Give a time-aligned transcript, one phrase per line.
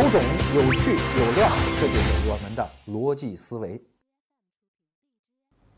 [0.00, 0.18] 有种、
[0.54, 3.78] 有趣、有料，这就是我们的逻辑思维。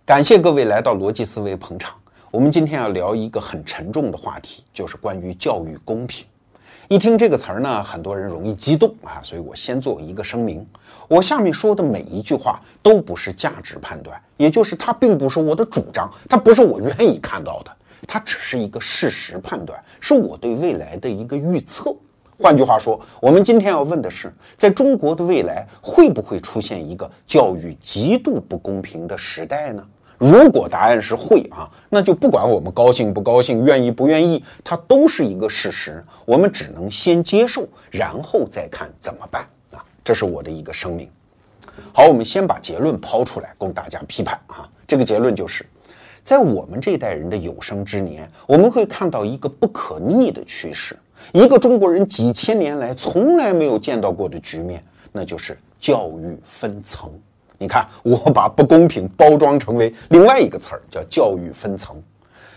[0.05, 1.93] 感谢各位来到逻辑思维捧场。
[2.31, 6.25] 我们今天要聊一个很沉重的话题，就是关于教育公平。
[6.87, 10.65] 一听这个词儿呢，很多人容易激动啊，所以我先做一个声明：
[11.09, 21.93] 我下面说的每一句话都不是价值判断，也就是它并不是我的主张，它不是我愿意看到的，它只是一个事实判断，是我对未来的一个预测。
[22.43, 29.87] 换句话说，我们今天要问的是，在中国的未来会不会出现一个教育极度不公平的时代呢？
[30.19, 36.05] 如果答案是会啊，那就不管我们高兴不高兴、愿意不愿意，它都是一个事实。
[36.25, 39.79] 我们只能先接受，然后再看怎么办啊。
[40.03, 41.09] 这是我的一个声明。
[41.95, 44.69] 好，我们先把结论抛出来，供大家批判啊。
[44.85, 45.65] 这个结论就是，
[46.25, 50.99] 在我们这代人的有生之年，我们会看到一个不可逆的趋势。
[51.33, 57.11] 一个中国人几千年来从来没有见到过的局面，那就是教育分层。
[57.59, 61.97] 你看，我把不公平包装成为另外一个词儿，叫教育分层。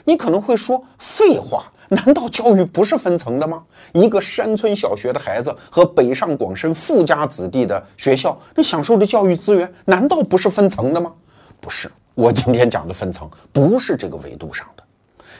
[0.03, 3.63] 你可能会说，废话，难道教育不是分层的吗？
[3.93, 11.13] 一个山村小学的孩子和北上广深富家子弟的学校，那享受的教育资源难道不是分层的吗？
[11.61, 14.83] 不是，我今天讲的分层不是这个维度上的。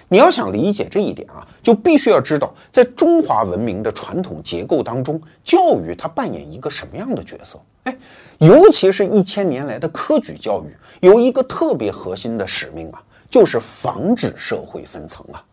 [0.08, 7.60] 你要想理解这一点啊，就必须要知道，在中华文明的传统结构当中，教育它扮演一个什么样的角色？
[7.84, 7.98] 哎，
[8.40, 15.44] 尤其是一千年来的科举教育，有一个特别核心的使命啊，就是防止社会分层啊。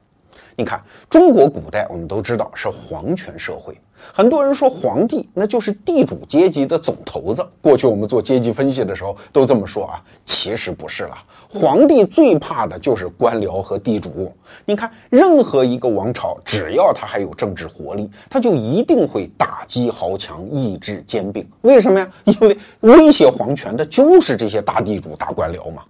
[0.56, 3.74] 你看，中国古代我们都知道是皇权社会。
[4.12, 7.46] 很多人说皇帝那就是地主阶级的总头子。
[7.60, 11.16] 过去我们做阶级分析的时候都这么说啊，其实不是了。
[11.48, 14.34] 皇帝最怕的就是官僚和地主。
[14.64, 21.48] 你看，任何一个王朝，只要他还有政治活力，他就一定会打击豪强，抑制兼并。
[21.60, 22.10] 为什么呀？
[22.24, 25.82] 因为威胁皇权的就是这些大地主、大官僚嘛。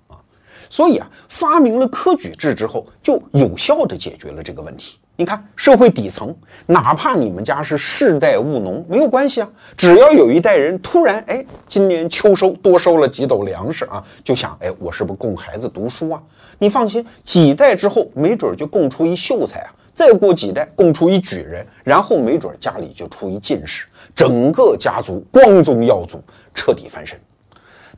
[0.72, 4.96] 所以啊，发明了科举制之后，就有效地解决了这个问题。
[5.16, 6.34] 你看，社会底层，
[6.64, 9.50] 哪怕你们家是世代务农，没有关系啊。
[9.76, 16.22] 只要有一代人突然，哎，今年秋收多收了几斗粮食啊，就想，哎，我是不是供孩子读书啊？
[16.58, 19.70] 你放心，几代之后，没准就供出一秀才啊。
[19.92, 23.84] 再过几代，供出一举人，然后没准家里就出一进士，
[24.14, 26.18] 整个家族光宗耀祖，
[26.54, 27.20] 彻底翻身。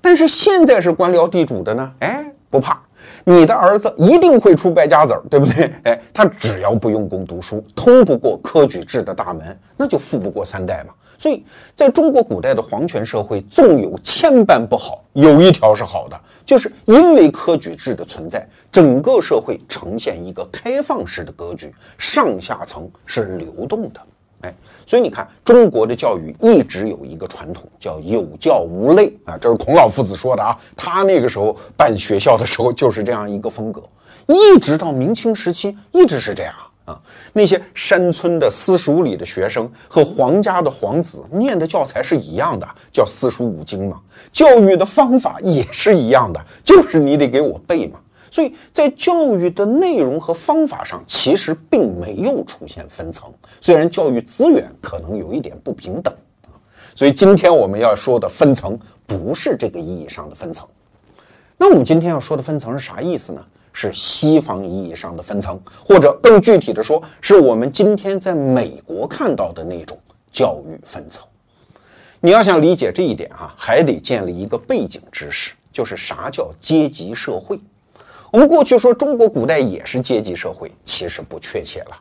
[0.01, 2.81] 但是现在是官僚地主的呢，哎，不怕。
[3.25, 5.72] 你的儿子一定会出败家子儿，对不对？
[5.82, 10.94] 哎，他只要不用功读书，通不过科举制的大门，那就富不过三代嘛。
[11.19, 11.44] 所以，
[11.75, 24.00] 在中国古代的皇权社会，纵有千般不好，有一条是好的，就是因为科举制的存在，整个社会呈现一个开放式的格局，上下层是流动的。
[24.44, 24.55] 哎，
[24.87, 30.55] 所以你看，中国的教育一直有一个传统，叫有教无类啊，这是孔老夫子说的啊。
[30.77, 33.82] 他那个时候办学校的时候就是这样一个风格，
[34.27, 36.53] 一直到明清时期一直是这样
[36.84, 37.00] 啊。
[37.32, 43.99] 那些山村的私塾里的学生和皇家的皇子念的教材是一样的，叫四书五经嘛。
[44.31, 47.99] 教育的方法也是一样的，就是你得给我背嘛。
[48.34, 53.33] 所以在教育的内容和方法上，其实并没有出现分层。
[53.61, 56.12] 虽然教育资源可能有一点不平等
[56.47, 56.50] 啊，
[56.97, 60.67] 所以今天我们要说的分层不是这个意义上的分层。
[61.56, 63.41] 那我们今天要说的分层是啥意思呢？
[63.73, 65.56] 是西方意义上的分层，
[65.87, 69.97] 或者更具体的说，是我们今天在美国看到的那种
[70.33, 71.25] 教育分层。
[72.19, 77.61] 你要想理解这一点哈，还得建立一个背景知识，就是啥叫阶级社会。
[78.34, 81.97] 我们过去说中国古代也是阶级社会，其实不确切了，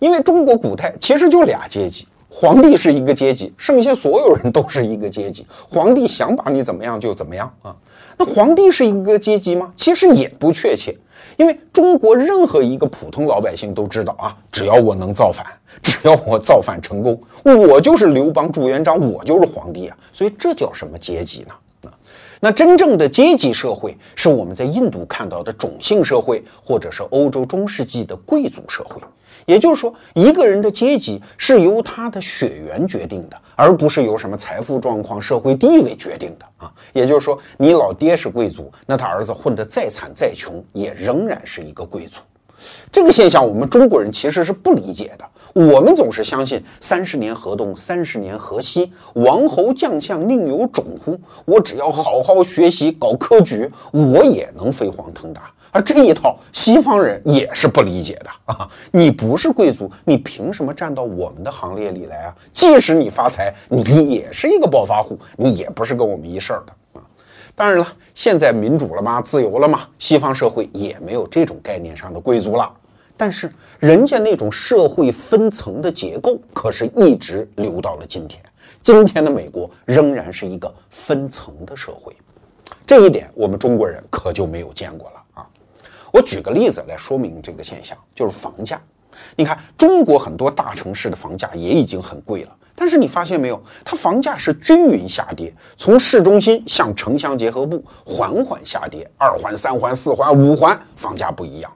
[0.00, 7.72] 因为中国古代其实就俩阶级，皇帝是一个阶级，剩下所有人都是一个阶级，皇帝想把你怎么样就怎么样啊。
[8.16, 9.72] 那皇帝是一个阶级吗？
[9.76, 10.92] 其实也不确切，
[11.36, 15.46] 因为中国任何一个普通老百姓都知道啊，只要我能造反，
[15.80, 19.96] 只要我造反成功，我就是刘邦、朱元璋，我就是皇帝啊。
[20.12, 21.54] 所以这叫什么阶级呢？
[22.40, 29.00] 那真正的阶级社会是我们在印度看到的种姓社会，或者是欧洲中世纪的贵族社会。
[29.46, 36.72] 也就是说，一个人的阶级是由他的血缘决定的，而不是由什么财富状况、社会地位决定的啊。
[36.92, 42.20] 也就是说，你老爹是贵族，那他儿子混得再惨再穷，也仍然是一个贵族。
[42.90, 45.24] 这个现象，我们中国人其实是不理解的。
[45.54, 51.18] 我们总是相信“三十年河东，三十年河西”，王侯将相宁有种乎？
[51.44, 55.50] 我只要好好学习，搞科举，我也能飞黄腾达。
[55.70, 58.68] 而这一套西方人也是不理解的啊！
[58.90, 62.34] 你不是贵族，你凭什么站到我们的行列里来啊？
[62.52, 66.72] 即使你发财，你也是一个暴发户，你也不是跟我们一事儿的！
[67.58, 69.20] 当然了，现在民主了吗？
[69.20, 69.88] 自由了吗？
[69.98, 72.72] 西方社会也没有这种概念上的贵族了。
[73.16, 78.40] 但是人家那种社会分层的结构，可是一直留到了今天。
[78.80, 82.16] 今天的美国仍然是一个分层的社会，
[82.86, 85.50] 这一点我们中国人可就没有见过了啊。
[86.12, 88.80] 我举个例子来说明这个现象，就是房价。
[89.34, 101.72] 你看，中国很多大城市的房价也已经很贵了，但是你发现没有，它房价是均匀下跌，从市中心向城乡结合部缓缓下跌，二环、三环、四环、五环房价不一样。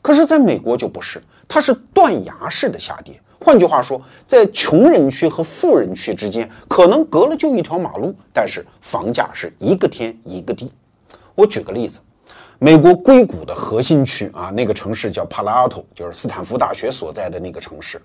[0.00, 3.20] 可是，在美国就不是，它是断崖式的下跌。
[3.40, 10.70] 换句话说，在穷人区和富人区之间，可能隔了就一条马路，但是房价是一个天一个地。
[11.34, 11.98] 我举个例子。
[12.58, 18.00] 美国硅谷的核心区啊，那个城市叫帕拉阿托，就是斯坦福大学所在的那个城市。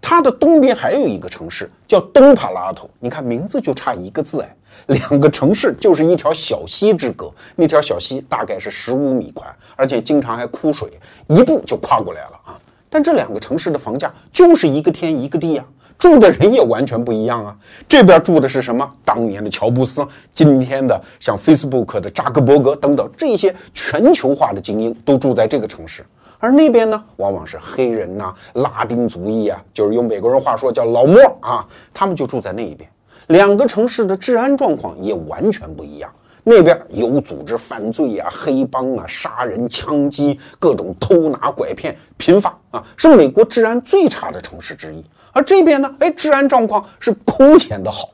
[0.00, 4.56] 它的东边还有一个城市叫东帕拉阿托，你看名字就差一个字哎，
[4.86, 7.30] 两个城市就是一条小溪之隔。
[7.54, 10.88] 那条小溪大概是十五米宽，而且经常还枯水，
[11.26, 12.58] 一步就跨过来了啊。
[12.88, 15.64] 但这两个城市的房价就是一个天一个地呀。
[16.00, 17.54] 住的人也完全不一样啊！
[17.86, 18.88] 这边住的是什么？
[19.04, 26.02] 当年的乔布斯，今天的像 Facebook 的扎克伯格等等这些全球化的精英都住在这个城市，
[26.38, 32.88] 而那边呢，往往是黑人呐、拉丁族裔啊，就是用美国人话说叫老莫啊，他们就住在那一边。
[33.26, 36.10] 两个城市的治安状况也完全不一样，
[36.42, 45.04] 那边有组织犯罪啊、黑帮啊、杀人、枪击、各种偷拿拐骗频发啊，是美国治安最差的城市之一。
[45.32, 48.08] 而这边呢，哎，治安状况是空前的好。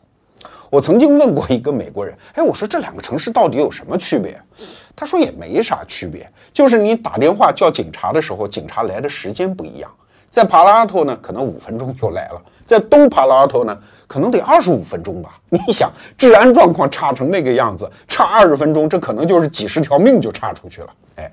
[0.69, 4.41] 我曾经问过一个美国人，哎，我说这两个城市到底有什么区别？
[4.95, 9.91] 他说也没啥区别，就是你打电话叫警察的时候，警察来的时间不一样。
[10.29, 15.39] 在帕拉托呢，可能五分钟就来了；在东帕拉托呢，可能得二十五分钟吧。
[15.49, 20.89] 你想，治安状况差成那个样子，差二十分钟，这可能就是几十条命就差出去了。
[21.15, 21.31] 哎，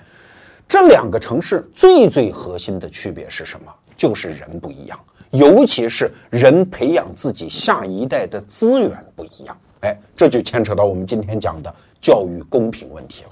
[0.67, 3.73] 这两个城市最最核心的区别是什么？
[3.97, 4.97] 就是人不一样。
[5.33, 13.29] 尤其是人培养自己下一代的资源不一样，哎，这就牵扯到我们今天讲的教育公平问题了。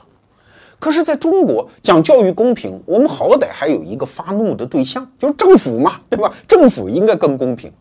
[0.80, 6.34] 可是，在中国讲教育公平，我们好歹还有一个发怒的对象，就是政府嘛，对吧？
[6.48, 7.72] 政府应该更公平。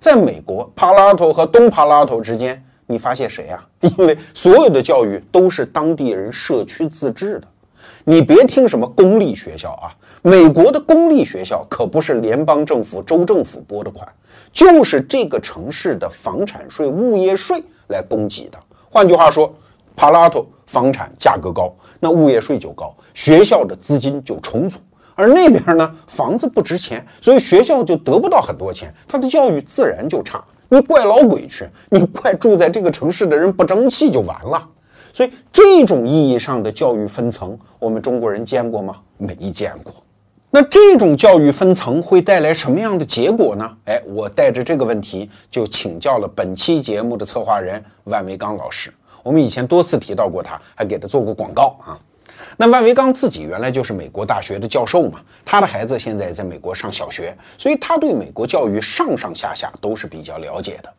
[0.00, 3.64] 在美国，帕拉托和东帕拉托之间，你发现谁呀？
[3.80, 7.46] 因为所有的教育都是当地人社区自治的。
[8.02, 14.06] 你别听什么公立学校啊，美国的公立学校可不是联邦政府、州政府拨的款，
[14.52, 18.58] 就是这个城市的房产税、物业税来供给的。
[18.90, 19.52] 换句话说，
[19.94, 24.78] 帕拉托房产价格高，那物业税就高，学校的资金就充足。
[25.14, 30.42] 而那边呢，房子不值钱，所以学校就得不到很多钱，他的教育自然就差。
[30.68, 34.68] 你怪老鬼去，你怪住在这个城市的人不争气就完了。
[35.12, 38.96] 所以，这种意义上的教育分层，我们中国人见过吗？
[39.16, 39.94] 没见过。
[40.50, 43.70] 那这种教育分层会带来什么样的结果呢？
[43.84, 48.90] 哎，我带着这个问题就请教了本期节目的策划人万维刚老师。
[49.22, 52.00] 我们以前多次提到过他，还给他做过广告啊。
[52.56, 60.90] 那万维刚自己原来就是美国大学的教授嘛，他的孩子现在在美国上小学，所以他对美国教育上上下下都是比较了解的。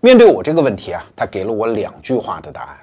[0.00, 2.78] 面对我这个问题啊，他给了我两句话的答案。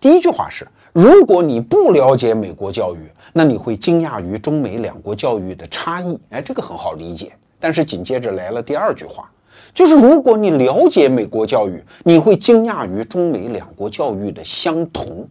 [0.00, 3.00] 第一句话是：如果你不了解美国教育，
[3.34, 6.18] 那你会惊讶于中美两国教育的差异。
[6.30, 7.30] 哎，这个很好理解。
[7.60, 9.30] 但是紧接着来了第二句话，
[9.74, 15.28] 就是如果你了解美国教育，你会惊讶于中美两国教育的相同。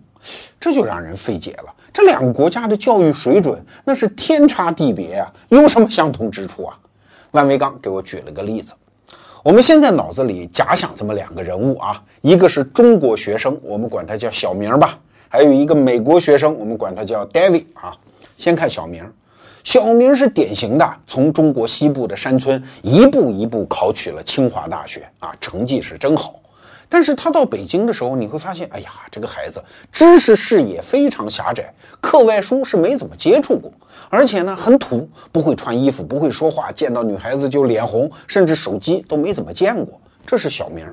[0.60, 1.74] 这就让人费解了。
[1.92, 6.78] 这两个国家的教育水准那是天差地别啊，有什么相同之处啊？
[7.32, 8.72] 万维刚给我举了个例子。
[9.42, 17.96] 我们现在脑子里假想这么两个人物啊，一个是中国学生，我们管他叫小明吧；还有一个美国学生，我们管他叫 David 啊。
[18.38, 19.02] 先看小明，
[19.64, 26.36] 小明是典型的从中国西部的山村一步一步考取了清华大学啊，成绩是真好。
[26.88, 33.72] 但是他到北京的时候，你会发现，哎呀，这个孩子知识视野非常狭窄，课外书是没怎么接触过，
[34.10, 40.00] 而且呢很土，不会穿衣服，不会说话，见到女孩子就脸红，甚至手机都没怎么见过。
[40.26, 40.86] 这是小明。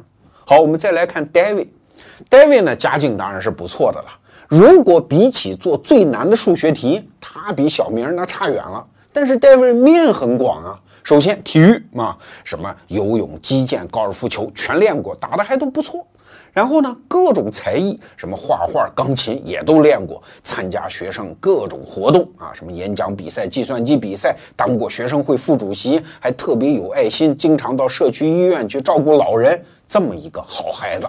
[0.47, 4.19] 好，我们再来看 David，David 呢家境当然是不错的了。
[4.54, 8.87] 如果比起做最难的数学题，他比小明那差远了。
[9.11, 10.78] 但是 David 面很广啊。
[11.02, 16.06] 首先，体育嘛，什么游泳、击剑、高尔夫球全练过，打的还都不错。
[16.52, 31.09] 然后呢，各种才艺，什么画画、钢琴也都练过，参加学生各种活动啊，什么演讲比赛、计算机比赛，当过学生会副主席，还特别有爱心，经常到社区医院去照顾老人，这么一个好孩子。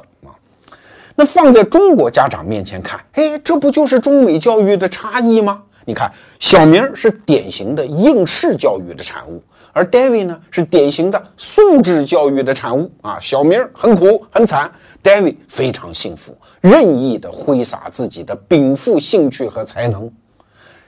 [1.16, 5.64] 那放在中国家长面前看，哎，这不就是中美教育的差异吗？
[5.86, 9.44] 你看，小明是典型的应试教育的产物。
[9.76, 13.18] 而 David 呢，是典型的素质教育的产物啊。
[13.20, 14.72] 小明很苦很惨
[15.04, 20.12] ，David 非常幸福，任意的挥洒自己的禀赋兴趣和才能。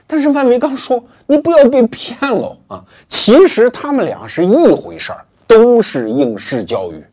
[0.06, 2.84] 但是万维刚说：“你不要被骗了啊！
[3.08, 7.04] 其实他们俩是一回事儿，都是应试教育，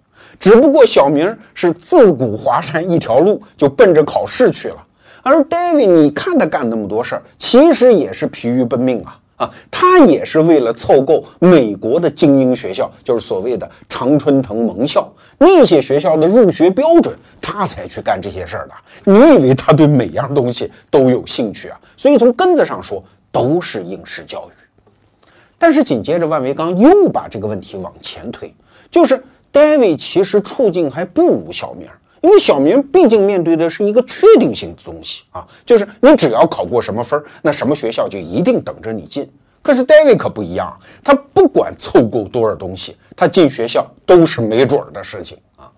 [0.43, 4.75] 只不过小明是自古华山一条路，就奔着考试去了。
[5.21, 18.73] 而 David，你看他干那么多事儿，其实也是疲于奔命啊。”啊，他也是为了凑够美国的精英学校，就是所谓的常春藤盟校那些学校的入学标准，他才去干这些事儿的。
[19.05, 21.79] 你以为他对每样东西都有兴趣啊？
[21.95, 25.25] 所以从根子上说，都是应试教育。
[25.57, 28.53] 但是紧接着，万维刚又把这个问题往前推，
[28.91, 29.23] 就是
[29.53, 31.87] David 其实处境还不如小明。
[32.21, 39.29] 因为小明毕竟面对的是一个确定性的东西啊，就是你只要考过什么分那什么学校就一定等着你进。
[39.61, 45.69] 可是 David 可不一样，他不管凑够多少东西，他进学校都是没准儿的事情啊。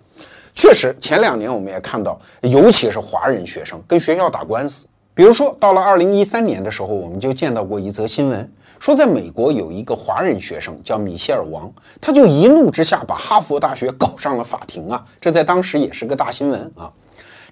[0.54, 4.86] 确实，前两年我们也看到，尤其是华人学生跟学校打官司。
[5.16, 8.52] 比如说，到了二零一三年的时候，我们就见到过一则新闻。
[8.80, 15.04] 说，在美国有一个华人学生叫米歇尔王，他就一怒之下把哈佛大学搞上了法庭啊！
[15.20, 16.92] 这在当时也是个大新闻啊。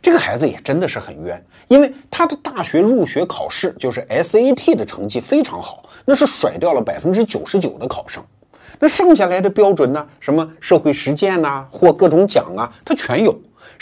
[0.02, 8.22] 这个孩子也真的是很冤，因为他的大学入学考试就是 SAT 的成绩非常好，那是甩掉了百分之九十九的考生。
[8.80, 10.06] 那剩下来的标准呢？
[10.20, 13.34] 什么社会实践呐，获各种奖啊，他全有。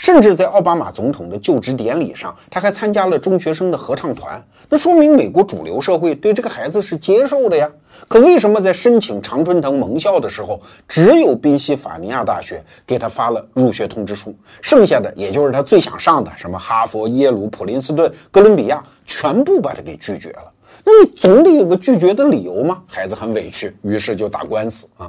[0.02, 4.44] 甚至在奥巴马总统的就职典礼上，他还参加了中学生的合唱团。
[4.68, 7.70] 那说明美国主流社会对这个孩子是接受的呀。
[8.08, 20.52] 可为什么在申请常春藤盟校的时候，只有宾夕法尼亚大学给他发了入学通知书，剩下的也就是他最想上的什么哈佛、耶鲁、普林斯顿、哥伦比亚，全部把他给拒绝了？
[20.82, 22.82] 那你总得有个拒绝的理由吗？
[22.88, 25.08] 孩子很委屈，于是就打官司啊。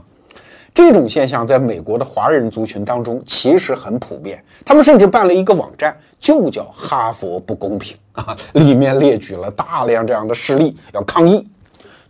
[0.74, 11.48] 这种现象在美国的华人族群当中其实很普遍，他们甚至办了一个网站，就叫“哈佛不公平”啊，里面列举了大量这样的事例要抗议。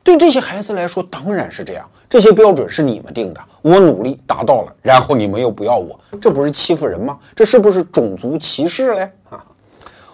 [0.02, 7.18] 对这些孩子来说，当然是这样，这些标准是你们定的，我努力达到了，然后你们又不要我，这不是欺负人吗？
[7.36, 9.12] 这是不是种族歧视嘞？
[9.30, 9.44] 啊！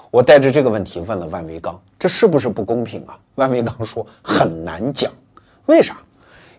[0.09, 3.15] 我带着这个问题问了万维刚，这是不是不公平啊？
[3.35, 5.11] 万维刚说很难讲，
[5.67, 5.97] 为啥？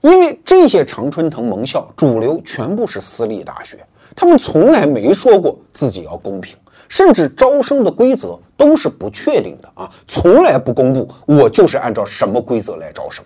[0.01, 3.79] 因为这些常春藤盟校主流全部是私立大学，
[4.17, 6.57] 他们从来没说过自己要公平，
[6.89, 13.25] 甚至招生的规则都是不确定的啊，从来不公布我就是按照什么规则来招生，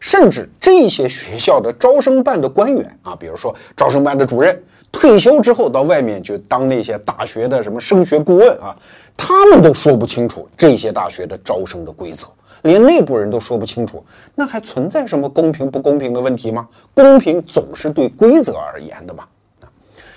[0.00, 8.76] 甚至这些学校的招生办的官员啊，比如说招生办的主任退休之后到外面去当那些大学的什么升学顾问啊，
[9.16, 12.26] 他们都说不清楚这些大学的招生的规则。
[12.62, 14.04] 连内部人都说不清楚，
[14.34, 16.68] 那还存在什么公平不公平的问题吗？
[16.94, 19.24] 公平总是对规则而言的嘛。
[19.60, 19.68] 啊，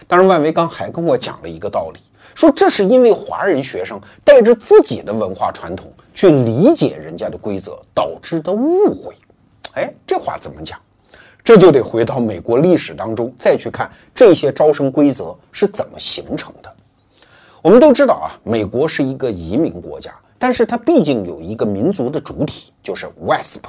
[0.07, 1.99] 当然，万维刚还跟我讲了一个道理，
[2.33, 9.15] 说这是因为华人学生带着自己的文化传统去理解人家的规则导致的误会。
[9.73, 10.79] 哎，这话怎么讲？
[11.43, 16.71] 这就得回到美国历史当中再去看这些招生规则是怎么形成的。
[17.61, 20.11] 我们都知道啊，美国是一个移民国家。
[20.45, 23.61] 但是它毕竟有一个民族的主体，就是 WASP，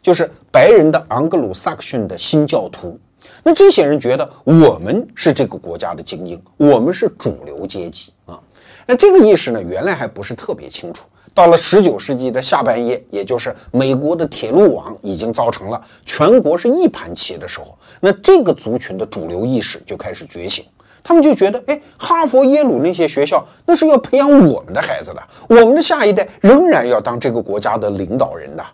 [0.00, 2.98] 就是白人的昂格鲁萨克逊的新教徒。
[3.42, 8.40] 那这些人觉得我们是这个国家的精英，我们是主流阶级啊。
[8.86, 11.04] 那这个意识呢，原来还不是特别清楚。
[11.34, 20.64] 到了十九世纪的下半叶，也就是美国的铁路网已经造成了，全国是一盘棋的时候，那这个族群的主流意识就开始觉醒。
[21.04, 28.64] 他们就觉得，哎，哈佛、耶鲁那些学校，那是要培养我们的孩子的，我们的下一代仍然要当这个国家的领导人的，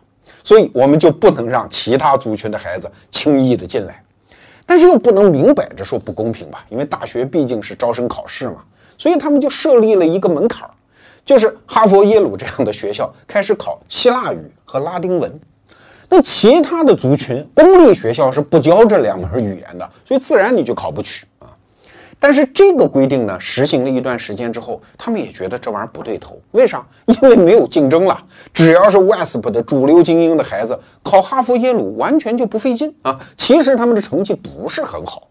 [0.45, 4.03] 所以我们就不能让其他族群的孩子轻易的进来，
[4.67, 6.65] 但是又不能明摆着说不公平吧？
[6.69, 8.57] 因为大学毕竟是招生考试嘛，
[8.99, 10.69] 所以他们就设立了一个门槛，
[11.25, 15.41] 就是哈佛、耶鲁这样的学校开始考希腊语和拉丁文，
[16.11, 21.25] 那其他的族群公立学校是不教这两门语言的，所以自然你就考不取。
[22.21, 26.37] 但是这个规定呢，实行了一段时间之后，他们也觉得这玩意儿不对头。
[26.51, 26.85] 为啥？
[27.07, 28.21] 因为没有竞争了。
[28.53, 33.21] 只要是 WASP 的主流精英的孩子考哈佛、耶鲁，完全就不费劲啊。
[33.37, 35.29] 其实他们的成绩不是很好。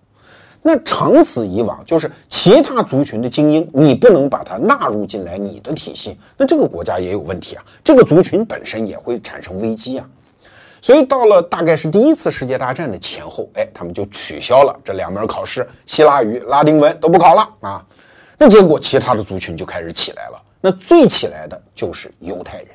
[0.62, 10.06] 那长此以往，就是其他族群的精英，你不能把它纳入进来你的体系，那这个国家也有问题啊，这个族群本身也会产生危机啊。
[10.82, 17.86] 所以到了大概是第一次世界大战的前后，哎，他们就取消了这两门考试，希腊语、拉丁文都不考了啊。
[18.38, 22.68] 那结果其他的族群就开始起来了，那最起来的就是犹太人。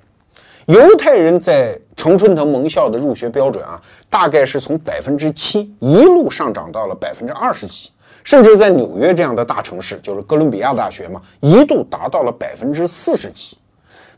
[0.67, 7.91] 犹太人在常春藤盟校的入学标准啊，大概是从百分之七一路上涨到了百分之二十几，
[8.23, 13.57] 甚至在纽约这样的大城市，就是哥伦比亚大学嘛，一度达到了百分之四十几。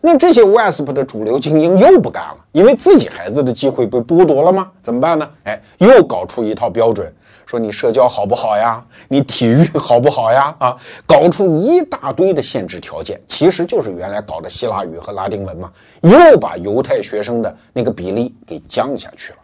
[0.06, 4.70] 那这些 WASP 的主流精英又不干了，因为自己孩子的机会被剥夺了吗？
[4.82, 5.26] 怎么办呢？
[5.44, 7.10] 哎，又搞出一套标准，
[7.46, 8.84] 说你社交好不好呀？
[9.08, 10.54] 你体育好不好呀？
[10.58, 19.38] 啊，搞出一大堆的限制条件，其实就是原来搞的希腊语和拉丁文嘛，又把犹太学生的那个比例给降下去了。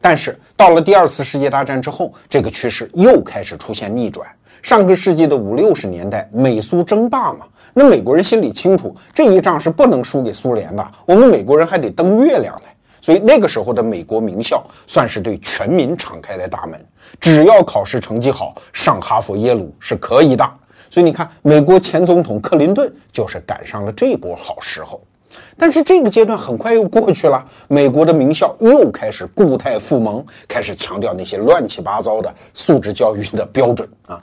[0.00, 4.26] 但是到了第二次世界大战之后，这个趋势又开始出现逆转。
[4.60, 7.46] 上个世纪的五六十年代，美苏争霸嘛。
[7.76, 10.92] 那美国人心里清楚，这一仗是不能输给苏联的。
[11.04, 12.68] 我们美国人还得登月亮呢，
[13.00, 16.80] 所以那个时候的美国名校算是对全民敞开了大门，
[17.20, 20.48] 只要考试成绩好，上哈佛、耶鲁是可以的。
[20.88, 25.02] 所以你看，美国前总统克林顿就是赶上了这波好时候。
[25.58, 34.22] 但是这个阶段很快又过去了，美国的名校又开始固态复萌，开始强调那些乱七八糟的素质教育的标准啊。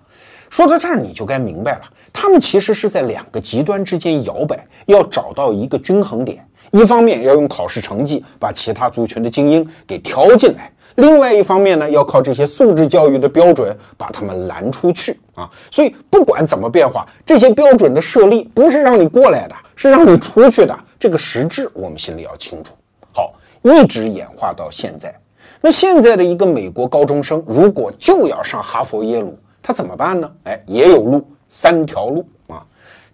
[0.51, 1.81] 说到这儿，你就该明白了，
[2.11, 6.45] 他们其实是在两个极端之间摇摆，要找到一个均衡点。
[6.71, 15.49] 一方面要用考试成绩把其他族群的精英给挑进来，另外一方面呢，要靠这些素质教育的标准把他们拦出去啊。
[15.71, 20.77] 所以不管怎么变化，这些标准的设立不是让你过来的，是让你出去的。
[20.99, 22.73] 这个实质我们心里要清楚。
[23.13, 25.17] 好，一直演化到现在，
[25.61, 29.37] 那现在的一个美国高中生，如果就要上哈佛、耶鲁。
[29.61, 30.31] 他怎么办呢？
[30.43, 32.65] 哎，也有路，三条路啊。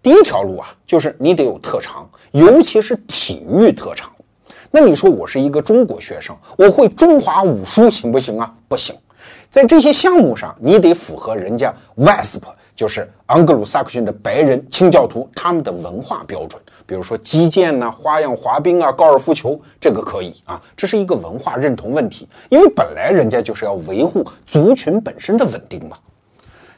[0.02, 4.10] 第一条路啊，就是你得有特长，尤其是体育特长。
[4.72, 8.54] 那你说我是一个中国学生，我会中华武术行不行啊？
[8.68, 8.96] 不行，
[9.50, 12.42] 在这些项目上，你得符合人家 WASP，
[12.76, 16.62] 就是盎格鲁撒克逊的白人清教徒他们的文化标准。
[16.86, 25.98] 比如说击剑呐、花样滑冰啊、高尔夫球，这个可以啊，这是一个文化认同问题，因为本来人家就是要维护族群本身的稳定嘛。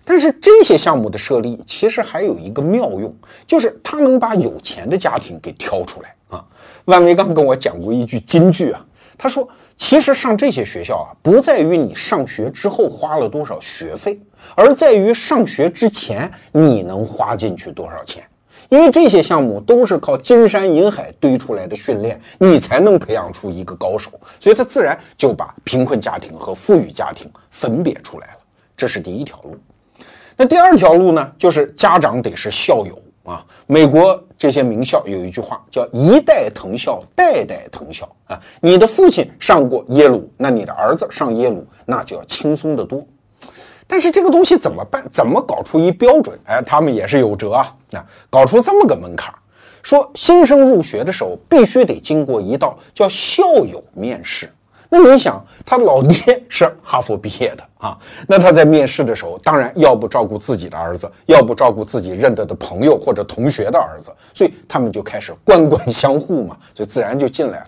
[0.10, 6.44] 但是这些项目的设立其实还有一个妙用，就是它能把有钱的家庭给挑出来啊。
[6.86, 8.84] 万维刚跟我讲过一句金句啊，
[9.16, 14.20] 他说：“其实上这些学校啊，不在于你上学之后花了多少学费，
[14.56, 18.24] 而在于上学之前你能花进去多少钱。
[18.70, 24.10] 因为这些项目都是靠金山银海堆出来的训练，你才能培养出一个高手。
[24.40, 28.40] 所以他自然就把贫困家庭和富裕家庭分别出来了。
[28.76, 29.56] 这是第一条路。”
[30.42, 32.98] 那第二条路呢，就是家长得是校友
[33.30, 33.46] 啊。
[33.68, 38.40] 美国这些名校有一句话叫“一代藤校，代代藤校”啊。
[38.62, 43.06] 你的父亲上过耶鲁，那你的儿子上耶鲁，那就要轻松得多。
[43.86, 45.06] 但是这个东西怎么办？
[45.12, 46.40] 怎么搞出一标准？
[46.46, 47.76] 哎，他们也是有辙啊。
[47.90, 49.34] 那搞出这么个门槛，
[49.84, 54.50] 说新生入学的时候必须得经过一道叫校友面试。
[54.90, 56.18] 那你想，他老爹
[56.50, 57.98] 是哈佛毕业的啊，
[58.28, 67.66] 那他在面试的时候，当然要不照顾自己的儿子，要不照顾自己认得的朋友或者同学的儿子，所以他们就开始官官相护嘛，就自然就进来了。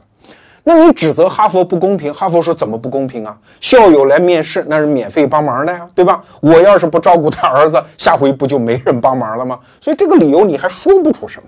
[0.64, 3.38] 那你指责哈佛不公平，哈佛说怎么不公平啊？
[3.60, 6.24] 校友来面试那是免费帮忙的呀，对吧？
[6.40, 9.60] 我要是不照顾他儿子，下回不就没人帮忙了吗？
[9.80, 11.48] 所以这个理由你还说不出什么。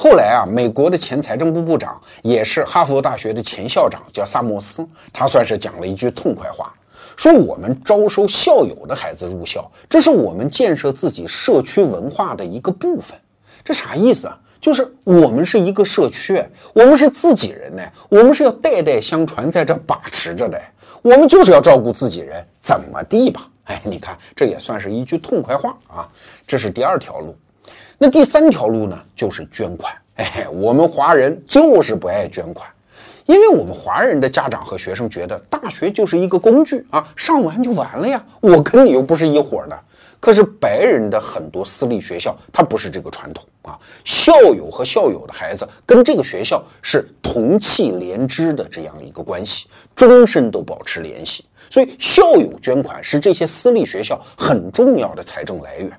[0.00, 6.72] 后来啊，美国的前财政部部长也是哈佛大学的前校长，叫萨默斯，他算是讲了一句痛快话，
[7.16, 13.18] 说我们招收校友的孩子入校，这是我们建设自己社区文化的一个部分。
[13.64, 14.38] 这啥意思啊？
[14.60, 16.40] 就是我们是一个社区，
[16.72, 20.62] 我们是自己人呢，我们是要代代相传在这把持着的，
[21.02, 23.48] 我们就是要照顾自己人，怎么地吧？
[23.64, 26.08] 哎，你看，这也算是一句痛快话啊。
[26.46, 27.36] 这是第二条路。
[28.00, 29.92] 那第三条路呢，就是捐款。
[30.14, 32.68] 哎，我们华人就是不爱捐款，
[33.26, 39.78] 因为我们华人的家长和学生觉得大学就是一个工具啊，上完就完了呀，我跟你又不是一伙的。
[40.20, 51.44] 可是白人的很多私立学校，它不是这个传统啊，校友和校友的孩子跟这个学校是同气连枝的这样一个关系，终身都保持联系。
[51.70, 55.92] 所以校友捐款是这些私立学校很重要的财政来源。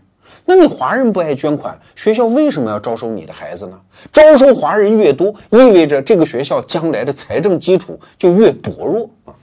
[0.50, 3.80] 那你华人不爱捐款，学校为什么要招收你的孩子呢？
[4.12, 9.34] 招收华人越多，意味着这个学校将来的财政基础就越薄弱啊。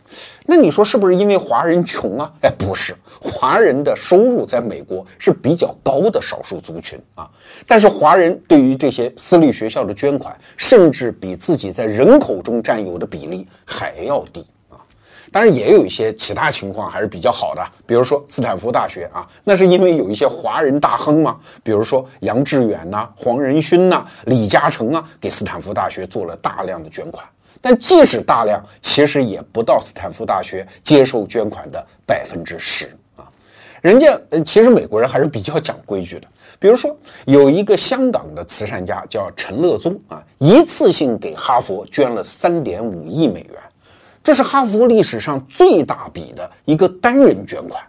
[0.46, 2.28] 那你说是不是因为华人穷啊？
[2.42, 7.30] 哎，不是，华人的收入在美国是比较高的少数族群啊。
[7.68, 14.44] 但是华人对于这些私立学校的捐款，甚至比自己在人口中占有的比例还要低。
[15.36, 27.22] 当然也有一些其他情况还是比较好的，比如说斯坦福大学啊，那是因为有一些华人大亨嘛，比如说杨致远呐、黄仁勋呐、李嘉诚啊，给斯坦福大学做了大量的捐款。
[27.60, 33.28] 但即使大量，其实也不到斯坦福大学接受捐款的百分之十啊。
[33.82, 36.26] 人家呃，其实美国人还是比较讲规矩的。
[36.58, 36.96] 比如说，
[37.26, 43.60] 有一个香港的慈善家叫陈乐宗啊，一次性给哈佛捐了三点五亿美元，
[44.26, 47.80] 这是哈佛历史上最大笔的一个单人捐款。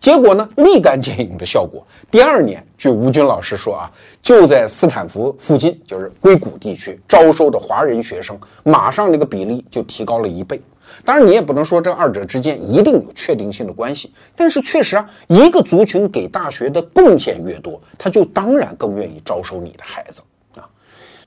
[0.00, 1.86] 结果呢，立竿见影的效果。
[2.10, 10.58] 第二年，据吴军老师说啊，就在斯坦福附近，就是硅谷地区招收的华人学生，马上那个比例就提高了一倍。
[11.04, 20.22] 当然，你也不能说这二者之间一定有确定性的关系，但是确实啊，一个族群给大学的贡献越多，他就当然更愿意招收你的孩子。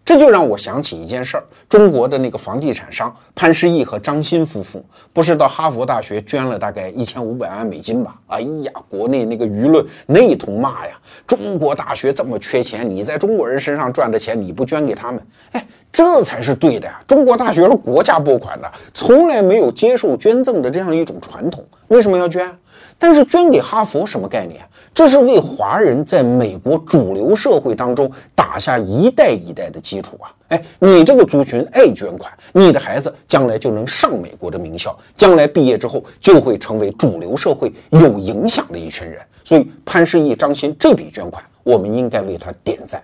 [0.06, 8.16] 这就让我想起一件事儿：中国的那个房地产商潘石屹和张欣夫妇，不是到哈佛大学捐了大概一千五百万美金吧？
[8.28, 10.94] 哎呀，国内那个舆论那一通骂呀！
[11.26, 15.20] 中国大学这么缺钱，你在中国人身上赚的钱你不捐给他们？
[15.54, 17.00] 哎，这才是对的呀！
[17.08, 22.48] 中国大学是国家拨款的，从来没有接受捐赠的这样一种传统，为什么要捐？
[22.98, 24.62] 但是捐给哈佛什么概念？
[24.94, 30.32] 这是为华人在美国主流社会当中打下一代一代的基础啊！
[30.48, 39.20] 哎，你这个族群爱捐款，你的孩子将来就能上美国的名校，将来毕业之后就会成为主流社会有影响的一群人。
[39.44, 43.04] 所以潘石屹、张欣这笔捐款，我们应该为他点赞。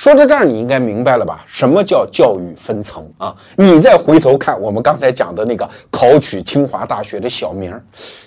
[0.00, 1.44] 说到这儿，你应该明白了吧？
[1.46, 3.36] 什么叫教育分层啊？
[3.56, 7.78] 你再回头看我们刚才讲的那个考取清华大学的小明，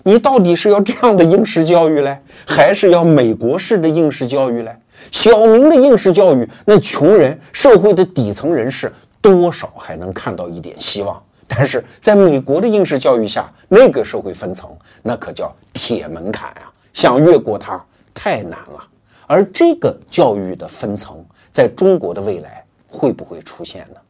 [0.03, 4.71] 你到底是要这样的应试教育嘞，还是要美国式的应试教育嘞？
[5.11, 14.69] 小明的应试教育，那穷人、社会的底层人士多少还能看到一点希望，但是在美国的应试教育下，那个社会分层，
[15.01, 17.83] 那可叫铁门槛啊，想越过它
[18.13, 18.83] 太难了。
[19.25, 21.17] 而这个教育的分层。
[21.53, 24.01] 在中国的未来会不会出现呢？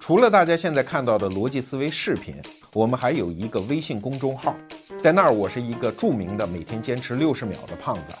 [0.00, 2.34] 除了大家现在看到的逻辑思维视频，
[2.72, 4.52] 我们还有一个微信公众号，
[5.00, 8.12] 在那儿我是一个著名的每天坚持六十秒的胖子，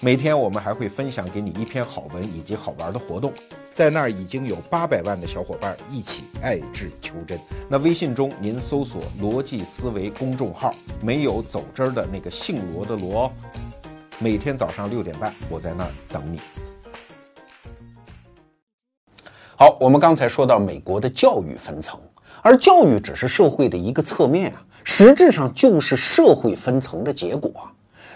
[0.00, 3.32] 每天我们还会分享给你一篇好文以及好玩的活动。
[3.72, 7.38] 在那儿已经有八百万的小伙伴一起爱智求真。
[7.68, 13.32] 那微信中您搜索“逻辑思维”公众号，没有走之儿的那个姓罗的罗。
[14.18, 16.40] 每天早上六点半，我在那儿等你。
[19.56, 21.98] 好，我们刚才说到美国的教育分层，
[22.42, 27.50] 而教育只是社会的一个侧面啊，实质上就是社会分层的结果。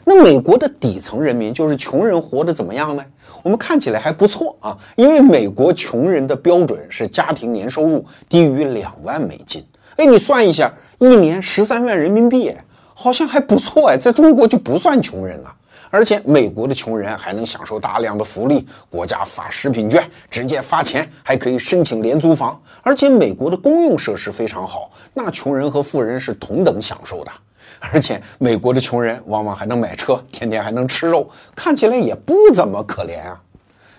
[0.04, 3.04] 那美国的底层人民，就是穷人，活得怎么样呢？
[3.42, 9.64] 我们看起来还不错啊，因为美国穷人的标准是家庭年收入低于两万美金。
[9.96, 12.54] 哎，你算一下，一年十三万人民币，
[12.94, 15.54] 好像还不错哎，在中国就不算穷人了。
[15.92, 22.60] 而且美国的穷人还能享受大量的福利，国家发食品券，直接发钱，还可以申请廉租房。
[22.82, 27.32] 而且美国的公用设施非常好，那穷人和富人是同等享受的。
[27.80, 33.40] 而且美国的穷人往往还能买车，天天还能吃肉，看起来也不怎么可怜啊。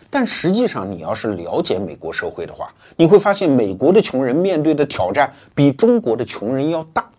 [0.09, 7.09] 但实际上，你要是了解美国社会的话，你会发现美国的穷人面对的挑战比中国的穷人要大，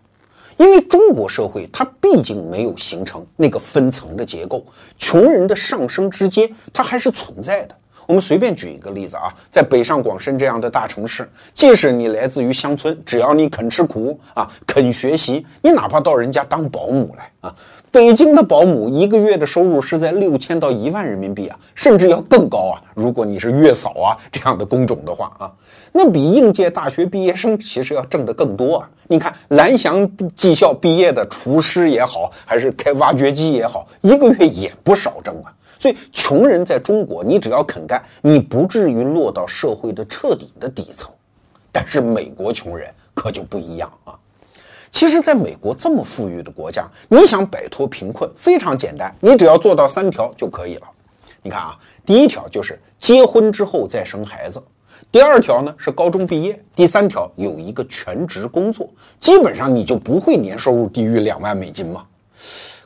[0.57, 4.65] 因为中国社会它毕竟没有形成那个分层的结构，
[4.97, 7.75] 穷人的上升之阶它还是存在的。
[8.05, 17.55] 我们随便举一个例子啊，在北上广深这样的大城市，即使你来自于乡村，只要你肯吃苦啊，肯学习，你哪怕到人家当保姆来啊，
[17.91, 22.81] 北京的保姆一个月的收入是在六千到一万人民币啊，甚至要更高啊。
[22.93, 25.51] 如果你是月嫂啊这样的工种的话啊，
[25.91, 28.89] 那比应届大学毕业生其实要挣得更多啊。
[29.07, 35.53] 你看蓝翔技校毕业的厨师也好，还是开挖掘机也好，一个月也不少挣啊。
[35.83, 41.11] 所以，穷人在中国，你只要肯干，你不至于落到社会的彻底的底层。
[41.73, 44.15] 但是，美国穷人可就不一样啊！
[44.93, 50.87] 其实，在美国这么富裕的国家，你想摆脱贫困非常简单，你只要做到三条就可以了。
[51.41, 54.61] 你看啊，第一条就是结婚之后再生孩子；
[55.11, 62.05] 第二条呢是高中毕业；第三条有一个全职工作，基本上你就不会年收入低于两万美金嘛。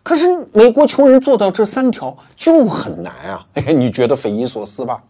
[0.08, 3.46] 可是美国穷人做到这三条就很难啊！
[3.66, 5.04] 哎，你觉得匪夷所思吧？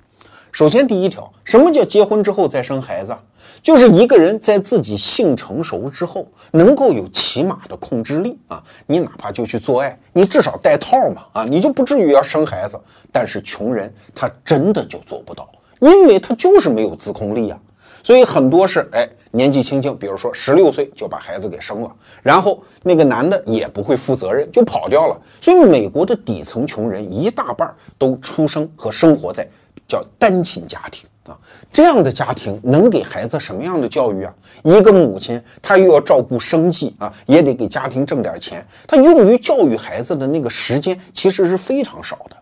[0.52, 3.16] 首先，第一条，什么叫结婚之后再生孩子？
[3.62, 8.64] 就是一个人在自己性成熟之后，能够有起码的控制力啊。
[8.88, 12.76] 你哪怕就去做爱，你至少带套嘛啊，你就不至于要生孩子。
[13.12, 15.48] 但是穷人他真的就做不到，
[15.80, 17.60] 因为他就是没有自控力啊。
[18.04, 21.92] 所以很多是哎年纪轻轻，比如说十六岁就把孩子给生了，
[22.24, 25.22] 然后那个男的也不会负责任就跑掉了。
[25.42, 29.48] 所以美国的底层穷人一大半都出生和生活在
[29.88, 31.38] 叫单亲家庭啊，
[31.72, 34.34] 这样的家庭能给孩子什么样的教育啊？
[34.64, 42.36] 一个母亲她又要照顾生计啊，也得给家庭挣点钱，她用于教育孩子的那个时间其实是非常少的。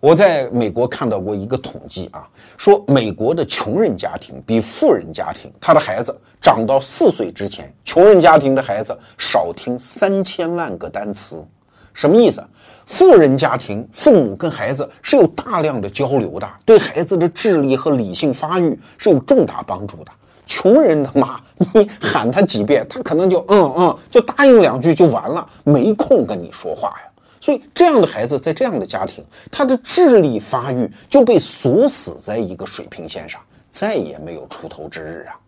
[0.00, 11.44] 我在美国看到过一个统计啊，说美国的穷人家庭比富人家庭，他的孩子长到四岁之前，穷人家庭的孩子少听三千万个单词，
[11.92, 12.42] 什么意思？
[12.86, 20.12] 富人家庭父母跟孩子是有大量的交流的，对孩子的智力和理性发育是有重大帮助的。
[20.46, 21.38] 穷人的妈，
[21.74, 27.07] 你喊他几遍，他可能就嗯嗯，就答应两句就完了，没空跟你说话呀。
[27.40, 35.38] 所以，这样的孩子在这样的家庭，他的智力发育就被锁死在一个水平线上，再也没有出头之日啊！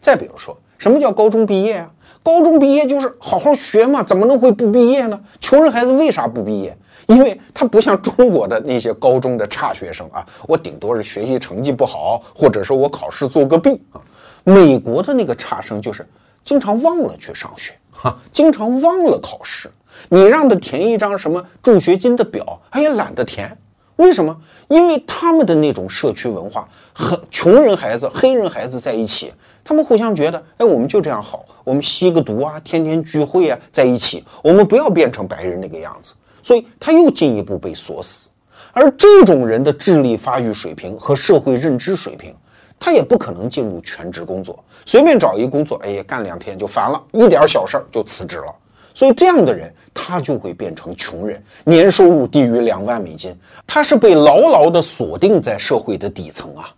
[0.00, 1.90] 再比如说，什么叫高中毕业啊？
[2.22, 5.20] 高中毕业就是好好学嘛，怎么能会不毕业呢？
[5.40, 6.76] 穷人孩子为啥不毕业？
[7.06, 14.00] 因为他不像中国的那些高中的差学生啊，我顶多是学习成绩不好，或者说我考试做个弊啊。
[14.44, 16.06] 美国的那个差生就是
[16.44, 19.70] 经常忘了去上学，哈，经常忘了考试。
[20.08, 23.56] 你让他填一张什么助学金的表，他也懒得填。
[23.96, 24.36] 为什么？
[24.68, 29.32] 因为他们的那种社区文化和穷人孩子、黑人孩子在一起，
[29.64, 36.14] 他们互相觉得，哎，我们就这样好，我们吸个毒啊，天天聚会啊，在一起，我们不要变成白人那个样子。
[36.42, 38.28] 所以他又进一步被锁死。
[38.72, 42.32] 而这种人的智力发育水平和社会认知水平，
[42.78, 48.54] 他也不可能进入全职工作，随便找一个工作，哎呀，干两天就烦了，一点小事儿就辞职了。
[48.98, 53.32] 所以这样的人，他就会变成穷人，年收入低于两万美金，
[53.64, 56.68] 他是被牢牢地锁定在社会的底层啊。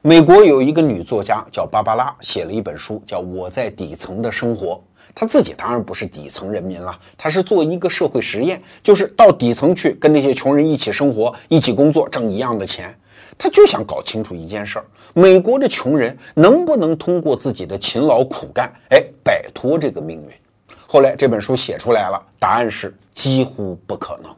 [0.00, 4.68] 美国有一个女作家叫芭芭拉，写了一本书叫《我在底层的生活》。
[5.14, 12.96] 她自己当然不是底层人民了，她是做一个社会实验，就是到底层去跟那些穷人一起生活、一起工作，挣一样的钱。
[13.36, 20.30] 她就想搞清楚一件事儿：美国的穷人能不能通过自己的勤劳苦干，哎，摆脱这个命运？
[20.86, 24.34] 后来这本书写出来了，答案是几乎不可能。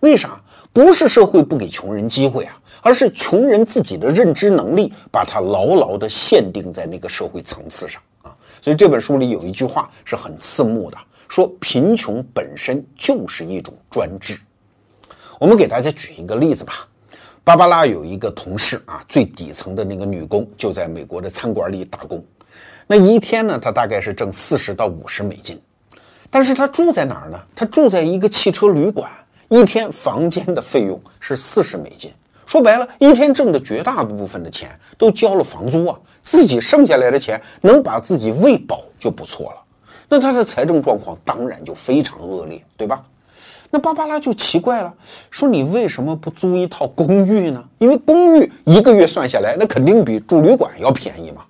[0.00, 0.40] 为啥？
[0.72, 8.36] 不是社会不给穷人机会啊，而是穷人自己的认知能力把它牢牢地限定在那个社会层次上啊。
[8.60, 14.38] 所以这本书里有一句话是很刺目的，说贫穷本身就是一种专制。
[15.38, 16.86] 我们给大家举一个例子吧。
[17.42, 22.22] 芭芭拉有一个同事啊，最底层的那个女工就在美国的餐馆里打工，
[22.86, 25.58] 那一天呢，她大概是挣四十到五十美金。
[26.30, 27.40] 但是他住在哪儿呢？
[27.54, 29.10] 他住在一个汽车旅馆，
[29.48, 32.10] 一天房间的费用是四十美金。
[32.46, 39.56] 说白了，一天挣的绝大部分的钱都交了房租啊，自己剩下来的钱能把自己喂饱就不错了。
[40.08, 43.02] 那他的财政状况当然就非常恶劣，对吧？
[43.70, 44.94] 那芭芭拉就奇怪了，
[45.30, 47.64] 说你为什么不租一套公寓呢？
[47.78, 51.42] 因为公寓一个月算下来，那肯定比住旅馆要便宜嘛。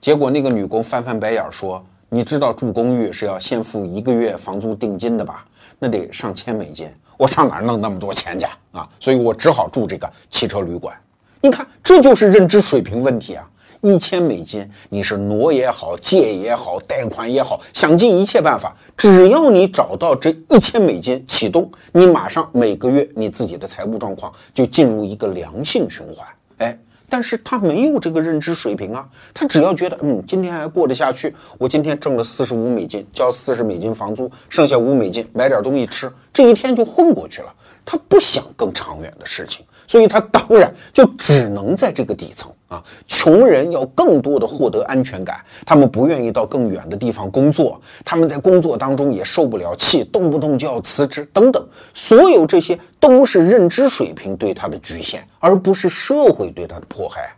[0.00, 1.84] 结果那个女工翻翻白眼说。
[2.16, 5.44] 你知道住公寓是要先付一个月房租定金的吧？
[5.78, 8.88] 那得上千美金，我上哪弄那么多钱去啊？
[8.98, 10.96] 所以我只好住这个汽车旅馆。
[11.42, 13.46] 你看，这就是认知水平问题啊！
[13.82, 26.26] 一千美金，你是挪也好，借也好，贷款也好，想尽一切办法，只要你找到这一千美金启动，你马上每个月你自己的财务状况就进入一个良性循环。
[26.56, 26.78] 哎。
[27.08, 37.52] 但是他没有这个认知水平啊，他只要觉得，嗯，今天还过得下去，我今天挣了四十五美金，交四十美金房租，剩下五美金买点东西吃，这一天就混过去了。
[37.86, 42.82] 他不想更长远的事情，所以他当然就只能在这个底层啊。
[43.06, 51.64] 穷人要更多的获得安全感，他们不愿意到更远的地方工作，他们在工作当中也受不了气，动不动就要辞职等等。
[51.94, 57.32] 所有这些都是认知水平对他的局限，而不是社会对他的迫害。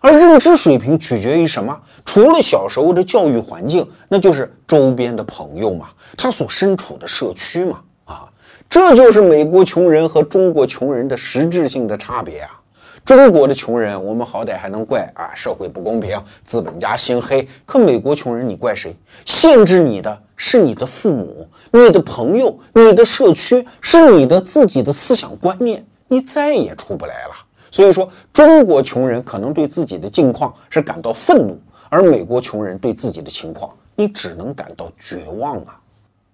[0.00, 1.78] 而认知水平取决于什么？
[2.04, 7.78] 除了小时候的教育环境，那就是周边的朋友嘛，他所身处的社区嘛。
[8.72, 12.58] 这就是美国穷人和中国穷人的实质性的差别啊！
[13.04, 17.46] 中国的穷人，我们好歹还能怪啊，社会不公平，资本家心黑。
[17.66, 18.96] 可美国穷人，你怪谁？
[19.26, 27.34] 限制你的是你的父母、你的朋友、你的社区，是你的自己的思想观念，你再也出不来了。
[27.70, 35.78] 所以说，中国穷人可能对自己的境况是感到愤怒，而美国穷人对自己的情况，你只能感到绝望啊！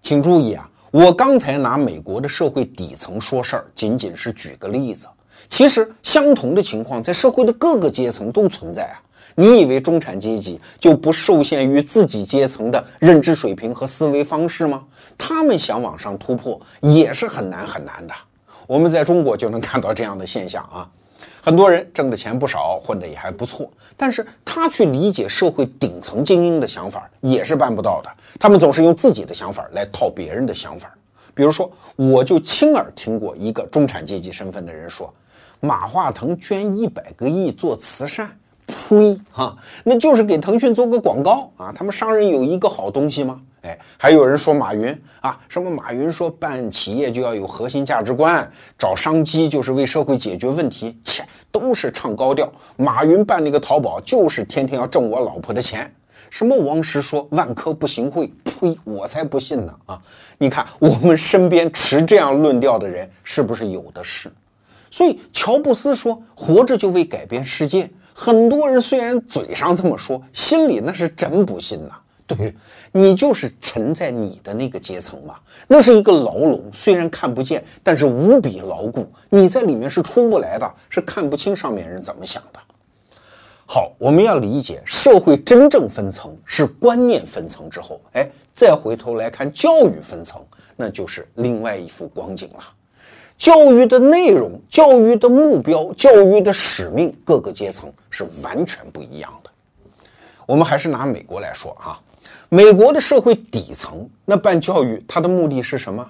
[0.01, 5.07] 请注意啊，我刚才拿美国的社会底层说事儿，仅仅是举个例子。
[5.49, 9.01] 其实，相同的情况在社会的各个阶层都存在啊！
[9.35, 14.85] 你以为中产阶级就不受限于自己阶层的认知水平和思维方式吗？
[15.17, 18.15] 他们想往上突破也是很难很难的。
[18.67, 20.89] 我们在中国就能看到这样的现象啊！
[21.49, 28.11] 很多人挣的钱不少，混的也还不错，但是他去理解社会顶层精英的想法也是办不到的。
[28.39, 30.95] 他们总是用自己的想法来套别人的想法。
[31.35, 35.11] 比如说，我就亲耳听过一个中产阶级身份的人说。
[35.61, 38.31] 马化腾捐一百个亿做慈善，
[38.69, 39.19] 呸！
[39.33, 41.73] 哈，那就是给腾讯做个广告啊！
[41.75, 43.41] 他们商人有一个好东西吗？
[43.63, 52.51] 哎，还有人说马云啊，什么马云说办企业就要有核心价值观，找商机就是为社会解决问题，切，都是唱高调。
[52.77, 55.93] 马云办那个淘宝就是天天要挣我老婆的钱。
[56.31, 58.79] 什么王石说万科不行贿，呸！
[58.85, 59.75] 我才不信呢！
[59.87, 60.01] 啊，
[60.37, 64.31] 你看我们身边持这样论调的人是不是有的是？
[64.91, 71.95] 所以，乔布斯说：“活着就为改变世界。”很多人虽然嘴上这么说，心里那是真不信呐。
[72.27, 72.53] 对，
[72.91, 75.37] 你就是沉在你的那个阶层嘛，
[75.69, 79.09] 那是一个牢笼，虽然看不见，但是无比牢固。
[79.31, 82.59] 你在里面是出不来的，是看不清上面人怎么想的。
[83.65, 92.65] 好，我们要理解社会真正分层是观念分层之后，哎，再回头来看教育分层，那就是另外一幅光景了。
[93.39, 99.51] 教育的内容、教育的目标、教育的使命，各个阶层是完全不一样的。
[100.45, 102.01] 我们还是拿美国来说哈，
[102.49, 106.05] 美国的社会底层那办教育，它的目的是什么？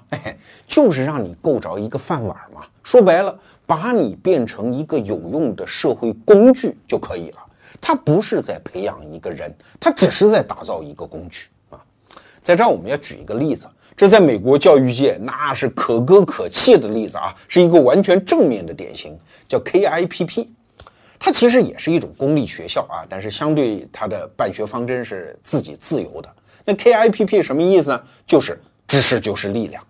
[0.67, 2.63] 就是让你够着一个饭碗嘛。
[2.83, 7.39] 说白了，把你变成一个有用的社会工具就可以了。
[7.79, 11.79] 它不是在培养一个人，它只是在打造一个工具啊。
[12.43, 13.69] 在这儿，我们要举一个例子。
[13.99, 20.47] 这在美国教育界那是可歌可泣的例子啊，是一个完全正面的典型，叫 KIPP。
[21.19, 26.33] 它其实也是一种公立学校啊，但是相对它的办学方针是自己自由的。
[26.65, 28.01] 那 KIPP 什么意思呢？
[28.25, 29.83] 就是知识就是力量。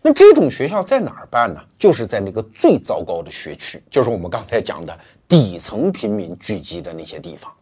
[0.00, 1.60] 那这种学校在哪儿办呢？
[1.78, 7.52] 就是在那个最糟糕的学区，就是我们刚才讲的底层平民聚集的那些地方。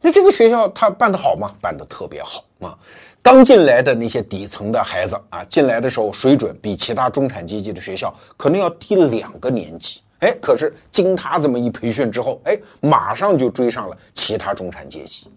[0.00, 1.50] 那这个学校它办得好吗？
[1.60, 2.76] 办得特别好啊。
[3.22, 10.00] 刚进来的那些底层的孩子啊，进来的时候水准比其他中产阶级的学校可能要低两个年级。
[10.20, 15.28] 哎，可是经他这么一培训之后，哎，马上就追上了其他中产阶级。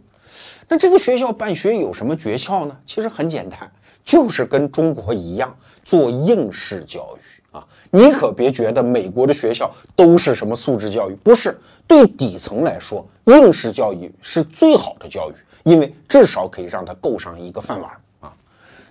[0.69, 2.77] 那这个学校办学有什么诀窍呢？
[2.85, 3.69] 其实很简单，
[4.05, 7.65] 就是跟中国一样做应试教育啊。
[7.91, 11.57] 你可别觉得美国的学校都是什么素质教育，不是。
[11.87, 15.33] 对底层来说，应试教育是最好的教育。
[15.63, 18.33] 因为至少可以让他够上一个饭碗啊，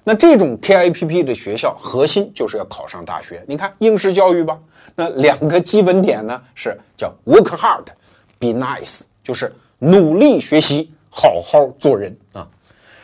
[0.04, 3.44] 那这种 KIPP 的学校核心就是要考上大学。
[3.46, 4.58] 你看应试教育吧，
[4.96, 12.48] 那两个基本点呢是叫 work hard，be nice，就是努力学习，好好做人啊。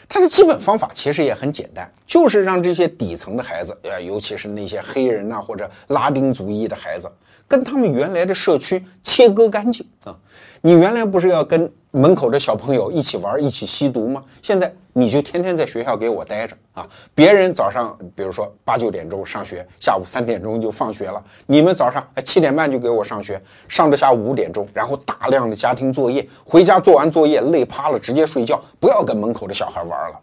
[0.09, 7.07] 它的基本方法其实也很简单，就是让这些底层的孩子，呃，尤其是那些黑人呐或者拉丁族裔的孩子，
[7.49, 10.15] 跟他们原来的社区切割干净啊。
[10.61, 14.23] 你原来不是要跟门口的小朋友一起玩、一起吸毒吗？
[14.43, 16.87] 现在你就天天在学校给我待着啊！
[17.15, 30.19] 别人早上比如说八九点钟上学，下午三点钟就放学了，你们早上七点半就给我上学，上到下午五点钟，然后大量的家庭作业，回家做完作业累趴了直接睡觉，不要跟门口的小孩玩了。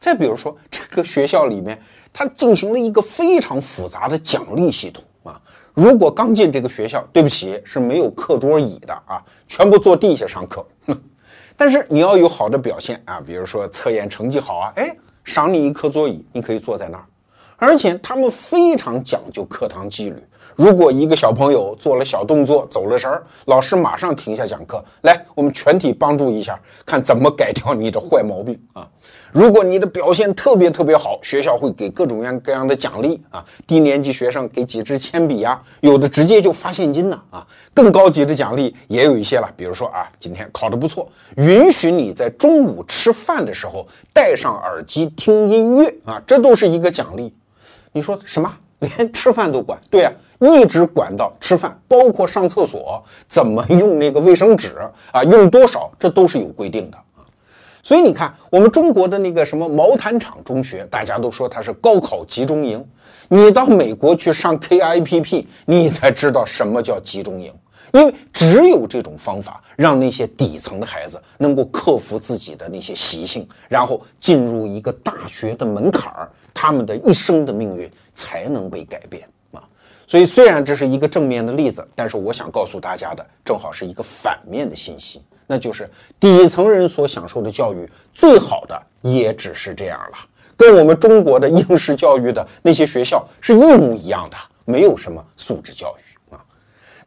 [0.00, 1.78] 再比如说这个学校里面，
[2.12, 5.04] 它进行了一个非常复杂的奖励系统。
[5.76, 10.66] 如果刚进这个学校，对不起，是没有课桌椅的啊，全部坐地下上课。
[11.54, 17.04] 但是你要有好的表现啊，比如说测验成绩好啊，哎，赏你一课桌椅，你可以坐在那儿。
[17.56, 20.16] 而且他们非常讲究课堂纪律。
[20.56, 28.88] 如果一个小朋友做了小动作走了神儿，老师马上停下讲课，来，我们全体帮助一下，看怎么改掉你的坏毛病啊！
[29.32, 37.46] 如果你的表现特别特别好，学校会给各种各样各样的奖励啊，低年级学生给几支铅笔啊，有的直接就发现金呢啊！
[37.74, 47.34] 更高级的奖励也有一些了，比如说啊，今天考得不错，允许你在中午吃饭的时候戴上耳机听音乐啊，这都是一个奖励。
[47.92, 48.50] 你说什么？
[48.78, 49.78] 连吃饭都管。
[49.90, 54.76] 对呀，一直管到吃饭，包括上厕所怎么用那个卫生纸
[55.12, 57.24] 啊，用多少，这都是有规定的啊。
[57.82, 62.84] 所以你看，我们中国的那个什么毛坦厂中学，大家都说它是高考集中营。
[63.28, 67.52] 你到美国去上 KIPP，你才知道什么叫集中营。
[67.92, 79.26] 因为只有这种方法，让那些底层的孩子能够克服自己的那些习性，然后进入一个大学的门槛儿，他们的一生的命运才能被改变！
[80.06, 85.90] 所以，虽然这是一个正面的例子，但是我想告诉大家的，正好是一个反面的信息，那就是
[86.20, 90.18] 底层人所享受的教育，最好的也只是这样了，
[90.56, 96.05] 跟我们中国的应试教育的那些学校是一模一样的，没有什么素质教育。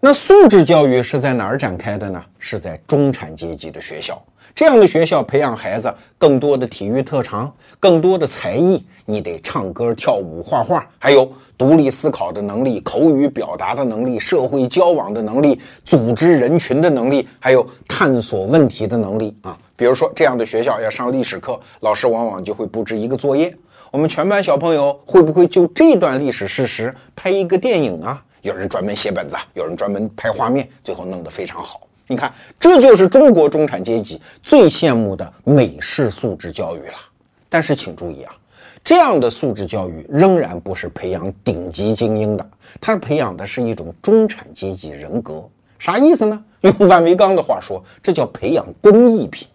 [0.02, 2.24] 那素质教育是在哪儿展开的呢？
[2.38, 4.18] 是在中产阶级的学校。
[4.56, 8.82] 这样的学校培养孩子更多的体育特长，更多的才艺。
[9.06, 19.58] 你得唱歌、跳舞、画画，还有独立思考的能力、口语表达的能力、社会交往的能力、组织人群的能力，还有探索问题的能力啊。
[19.76, 23.54] 比如说，这样的学校要上历史课，老师往往就会布置一个作业：
[23.92, 28.24] 我们全班小朋友会不会就这段历史事实拍一个电影啊？
[28.42, 31.82] 有人专门写本子，有人专门拍画面，最后弄得非常好。
[32.08, 36.96] 你看，这就是中国中产阶级最羡慕的美式素质教育了。
[37.50, 38.34] 但是请注意啊，
[38.84, 42.50] 这样的素质教育仍然不是培养顶级精英的，
[42.82, 45.44] 它培养的是一种中产阶级人格。
[45.78, 46.44] 啥意思呢？
[46.62, 49.48] 用万维钢的话说，这叫培养工艺品。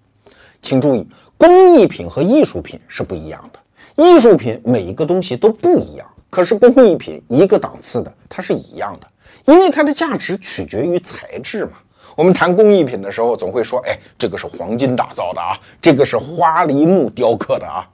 [0.62, 1.06] 请注意，
[1.36, 3.58] 工艺品和艺术品是不一样的。
[4.02, 6.06] 艺术品每一个东西都不一样。
[6.34, 9.06] 可是工艺品一个档次的，它是一样的，
[9.44, 11.74] 因为它的价值取决于材质嘛。
[12.16, 17.86] 我们谈工艺品的时候，总会说，哎，这个是黄金打造的啊，这个是花梨木雕刻的啊。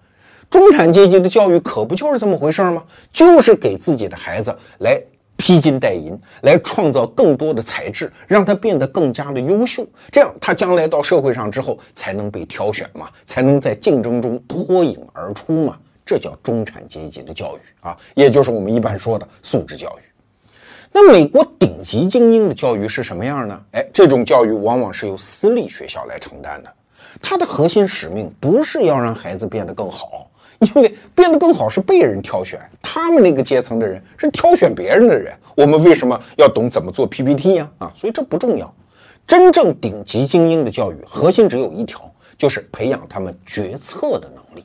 [0.48, 2.82] 中产阶级的教育可不就是这么回事吗？
[3.12, 4.98] 就是给自己的孩子来
[5.36, 15.76] 披金戴银，来创造更多的材质，让他变得更加的优秀，这样他将来到社会上之后才能被挑选嘛，才能在竞争中脱颖而出嘛。
[16.10, 20.02] 这叫中产阶级的教育啊，也就是我们一般说的素质教育。
[20.90, 23.62] 那美国顶级精英的教育是什么样呢？
[23.70, 26.72] 哎，这种教育往往是由私立学校来承担的。
[27.22, 35.32] 它的核心使命不是要让孩子变得更好，因为变得更好是被人挑选，他们那个阶层的人是挑选别人的人。
[35.54, 37.70] 我们为什么要懂怎么做 PPT 呀？
[37.78, 38.74] 啊，所以这不重要。
[39.28, 44.64] 真正顶级精英的教育核心只有一条，就是培养他们决策的能力。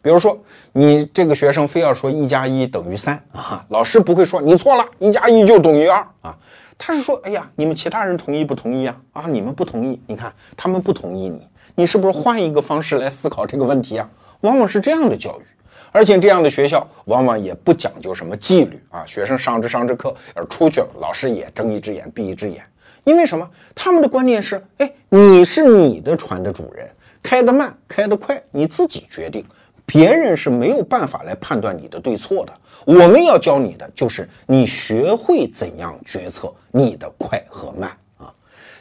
[0.00, 0.38] 比如说，
[0.72, 6.36] 你这个学生非要说一加一等于三啊，老师不会说你错了，一加一就等于二啊，
[6.76, 8.96] 他是说，哎呀，你们其他人同意不同意啊？
[9.12, 14.08] 啊，你们不同意，你看他们不同意你，你是不是换一个方式来思考这个问题啊？
[14.42, 15.44] 往往是这样的教育，
[15.90, 22.64] 而且这样的学校往往也不讲究什么纪律啊，学生上着上着课要出去了，老师也睁一只眼闭一只眼，
[23.02, 23.48] 因为什么？
[23.74, 26.88] 他们的观念是，哎，你是你的船的主人，
[27.20, 29.44] 开得慢开得快你自己决定。
[29.90, 32.52] 别人是没有办法来判断你的对错的。
[32.84, 38.30] 我们要教你的就是你学会怎样决策，你的快和慢啊。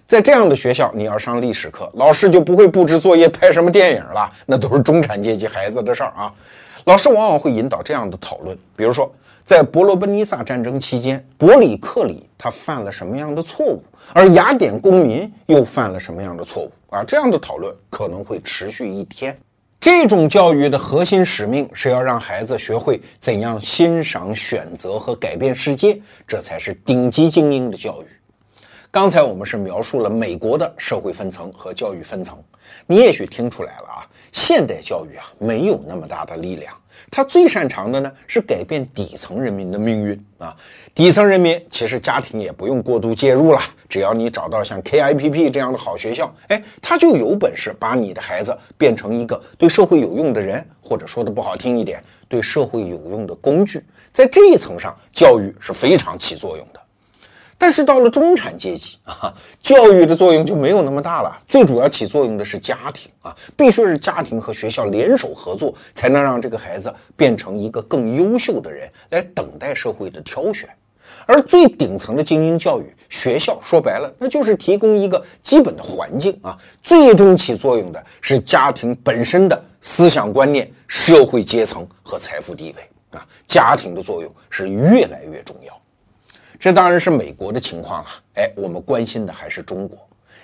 [0.06, 6.34] 在这样的学校，你要上历史课，老师就不会布置作业、拍什么电影了，那都是中产阶级孩子的事儿啊。
[6.84, 9.10] 老师往往会引导这样的讨论，比如说
[9.46, 13.82] 在伯罗奔尼撒战争期间，伯里克里他犯了什么样的错误，
[14.14, 17.02] 而雅典公民又犯了什么样的错误啊？
[17.06, 19.38] 这样的讨论可能会持续一天。
[19.80, 28.06] 这种教育的核心使命是要让孩子学会怎样欣赏、选择和改变世界，这才是顶级精英的教育。
[28.90, 32.38] 刚才我们是描述了美国的社会分层和教育分层，
[32.88, 34.08] 你也许听出来了啊，
[34.38, 36.72] 现代教育啊没有那么大的力量。
[37.10, 40.56] 他最擅长的呢是改变底层人民的命运啊！
[40.94, 43.60] 底层人民其实家庭也不用过度介入了，
[43.90, 53.84] 只要你找到像 KIPP 这样的好学校，哎，他就有本事把你的孩子变成一个对社会有用的人，或者说的不好听一点，对社会有用的工具。
[54.14, 56.80] 在这一层上，教育是非常起作用的。
[57.58, 61.42] 但是到了中产阶级啊，教育的作用就没有那么大了。
[61.48, 70.70] 最主要起作用的是家庭啊，必须是家庭和学校联手合作，才能让这个孩子变成一个更优秀的人，来等待社会的挑选。
[71.26, 76.58] 而最顶层的精英教育，学校说白了，那就是提供一个基本的环境啊。
[76.84, 83.28] 最终起作用的是家庭本身的思想观念、社会阶层和财富地位啊。
[83.46, 85.78] 家庭的作用是越来越重要。
[86.60, 89.98] 这当然是美国的情况了，哎，我们关心的还是中国。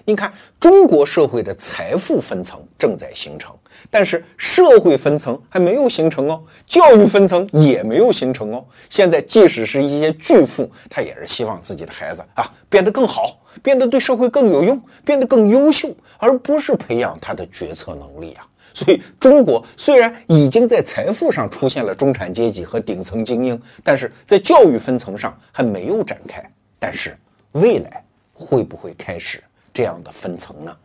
[0.05, 3.55] 你看，中国社会的财富分层正在形成，
[3.89, 8.65] 但是社会分层还没有形成哦，教育分层也没有形成哦。
[8.89, 18.45] 现在，即使是一些巨富，他也是希望自己的孩子啊变得更好，变得对社会更有用，变得更优秀，而不是培养他的决策能力啊。
[18.73, 26.43] 所以，中国虽然已经在财富上出现了中产阶级和顶层精英，但是在教育分层上还没有展开。
[26.79, 27.17] 但是，
[27.53, 28.03] 未来
[28.33, 29.43] 会不会开始？
[29.71, 30.75] 这样的分层呢？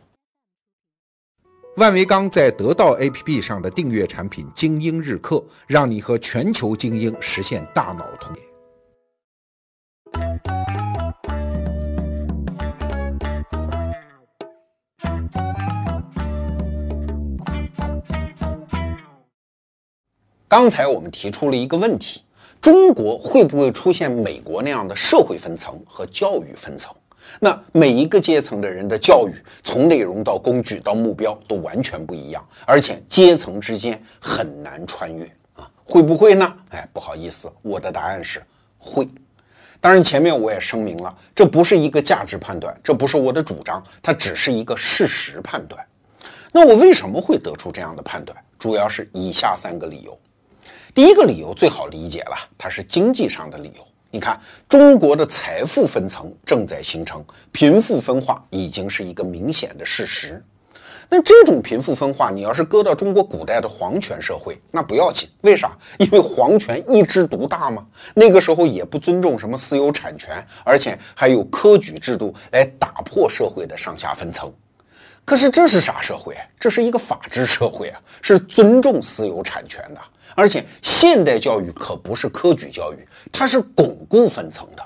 [1.77, 5.35] 万维钢在得到 APP 上的订阅产品《精英日课》，
[5.65, 8.35] 让你和全球精英实现大脑通
[20.49, 22.23] 刚才我们提出了一个问题：
[22.59, 26.91] 中国会不会出现美国那样的社会分层和教育分层？
[27.39, 29.33] 那每一个阶层的人的教育，
[29.63, 35.23] 从内容到工具到目标都完全不一样，而且阶层之间很难穿越
[35.53, 36.51] 啊，会不会呢？
[36.69, 38.41] 哎，不好意思，我的答案是
[38.79, 39.07] 会。
[39.79, 45.85] 当然，前面我也声明了，这不是一个价值判断，这不是我的主张，它只是一个事实判断。
[46.51, 48.35] 那我为什么会得出这样的判断？
[48.57, 50.19] 主要是以下三个理由。
[50.95, 53.87] 第一个理由最好理解了，它是经济上的理由。
[54.09, 60.43] 你看，中国的财富分层正在形成，贫富分化已经是一个明显的事实。
[61.07, 65.29] 那这种贫富分化，你要是搁到中国古代的皇权社会，那不要紧。
[65.41, 65.77] 为啥？
[65.99, 67.85] 因为皇权一枝独大嘛。
[68.15, 74.51] 那个时候也不尊重什么私有产权，而且还有科举制度来打破社会的上下分层。
[75.23, 76.35] 可是这是啥社会？
[76.59, 80.01] 这是一个法治社会啊，是尊重私有产权的。
[80.35, 82.97] 而且现代教育可不是科举教育，
[83.31, 84.83] 它是巩固分层的。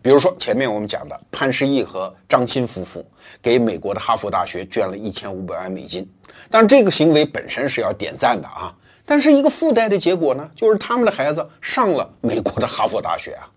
[0.00, 3.04] 比如说前面我们讲的潘石屹和张欣夫妇
[3.40, 6.08] 给美国的哈佛大学捐了一千五百万美金，
[6.50, 8.74] 当然这个行为本身是要点赞的啊。
[9.04, 13.48] 但是一个附带的结果呢，就是他们的孩子上了美国的哈佛大学啊。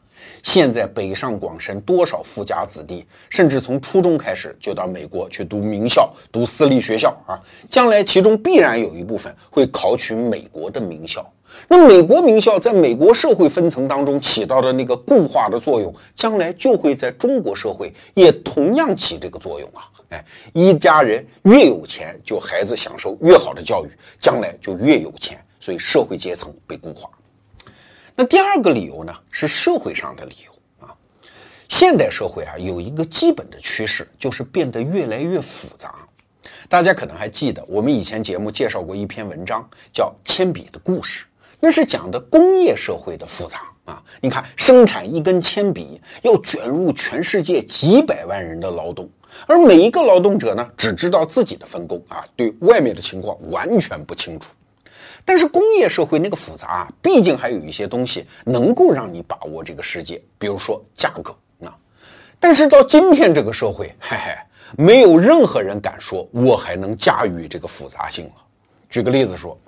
[0.43, 7.39] 现在北上广深多少富家子弟，甚至从初中开始就到美国去读名校、读私立学校啊！
[7.69, 11.25] 将来其中必然有一部分会考取美国的名校。
[11.67, 19.87] 那美国名校在美国社会分层当中起到的那个固化的作用，将来就会在中国社会也同样起这个作用啊！
[20.09, 27.09] 哎，一家人越有钱，就孩子享受越好的教育，将来就越有钱，所以社会阶层被固化。
[28.17, 30.95] 那第二个理由呢，是社会上的理由啊。
[31.67, 35.93] 现代社会啊，有一个基本的趋势，就是变得越来越复杂。
[36.69, 41.25] 大家可能还记得，我们以前节目介绍过一篇文章，叫《铅笔的故事》，
[41.59, 44.01] 那是讲的工业社会的复杂啊。
[44.21, 49.09] 你看，生产一根铅笔要卷入全世界几百万人的劳动，
[49.45, 54.49] 而每一个劳动者呢，只知道自己的分工啊，对外面的情况完全不清楚。
[55.27, 61.75] 但是工业社会那个复杂啊，毕竟还有一些东西能够让你把握这个世界，比如说价格啊。
[62.39, 64.35] 但是到今天这个社会， 嘿嘿，
[64.77, 68.31] 没有任何人敢说我还能驾驭这个复杂性了。
[68.87, 69.59] 举个例子说，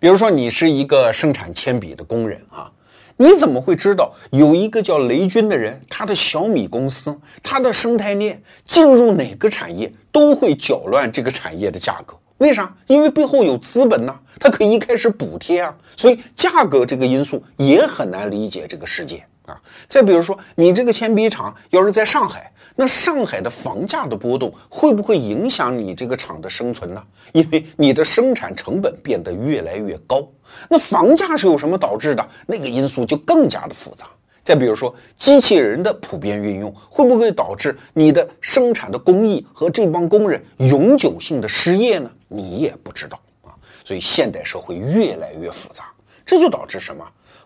[0.00, 2.72] 比如说你是一个生产铅笔的工人啊，
[3.18, 12.16] 你怎么会知道有一个叫雷军的人，他的小米公司，他的生态链进入哪个产业都会搅乱这个产业的价格？
[12.38, 12.74] 为啥？
[12.86, 19.60] 因为背后有资本呐，它可以一开始补贴啊，所以价格这个因素也很难理解这个世界啊。
[19.88, 27.02] 再比如说，你这个铅笔厂要是在上海，那上海的房价的波动会不会影响你这个厂的生存呢？
[27.32, 30.26] 因为你的生产成本变得越来越高，
[30.68, 32.28] 那房价是由什么导致的？
[32.46, 34.06] 那个因素就更加的复杂。
[34.44, 42.10] 再比如说，机器人的普遍运用会不会导致你的生产的工艺和这帮工人永久性的失业呢？
[42.28, 43.56] 你也不知道啊。
[43.82, 45.84] 所以现代社会越来越复杂，
[46.26, 47.02] 这就导致什么？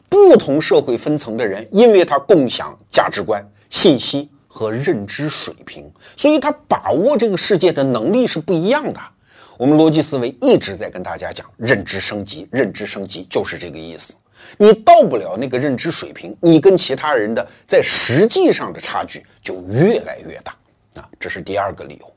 [0.09, 9.01] 不同社会分层的人，因为他共享价值观、信息和认知水平，所以他把握这个世界的能力是不一样的。
[9.57, 14.15] 我们逻辑思维一直在跟大家讲认知升级，认知升级就是这个意思。
[14.57, 20.57] 你到不了那个认知水平，你跟其他人的在实际上的差距就越来越大
[21.01, 21.09] 啊！
[21.21, 22.13] 这是第二个理由。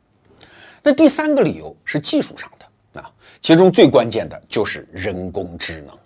[0.81, 3.11] 那第三个理由是技术上的啊，
[3.41, 5.97] 其中最关键的就是人工智能。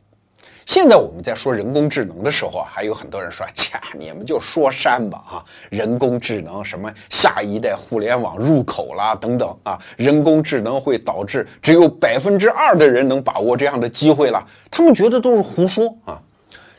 [0.66, 5.46] 现在我们在说人工智能的时候啊，还有很多人说：“切，你们就说山吧啊！
[5.70, 16.20] 人工智能什么下一代互联网入口啦等等啊，人工智能会导致只有百分之二的人能把握这样的机会了。”他们觉得都是胡说啊！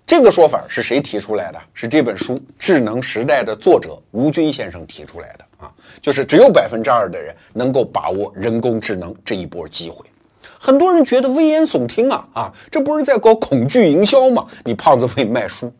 [0.05, 1.59] 这个说法是谁提出来的？
[1.73, 5.73] 是这本书《智能时代》的作者吴军先生提出来的啊，
[6.03, 10.05] 就是只有百分之二的人能够把握人工智能这一波机会。
[10.59, 14.47] 很多人觉得危言耸听啊啊，这不是在搞恐惧营销吗？
[14.65, 15.73] 你胖子会卖书。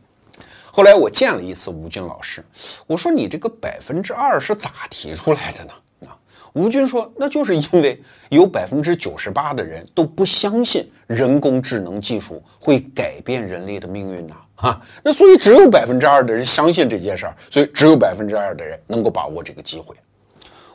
[0.71, 2.45] 后来我见了一次吴军老师，
[2.87, 5.71] 我说你这个百分之二是咋提出来的呢？
[6.07, 6.17] 啊
[6.53, 19.95] 吴军说：“那就是因为有百分之九十八的人都不相信人工智能技术会改变人类的命运呐，啊，那所以只有百分之二的人相信这件事儿，所以只有百分之二的人能够把握这个机会。”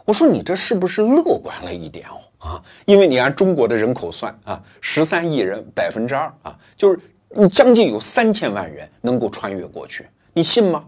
[0.05, 2.21] 我说：“你这是不是乐观了一点哦？
[2.41, 10.83] 啊，因为你按中国的人口算啊，十三亿人，百分之二啊，就是你将近有三千万人能够穿越过去，你信吗？”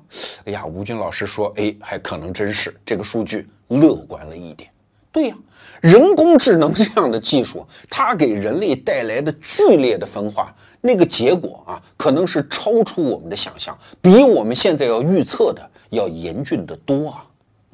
[0.45, 4.67] 哎呀，吴军老师说：“哎，还可能真是这个数据乐观了一点。”
[5.13, 5.35] 对呀，
[5.79, 10.51] 人工智能这样的技术，它给人类带来的剧烈的分化，
[10.81, 17.23] 那个结果啊，可能是超出我们的想象，比我们现在要预测的要严峻的多啊！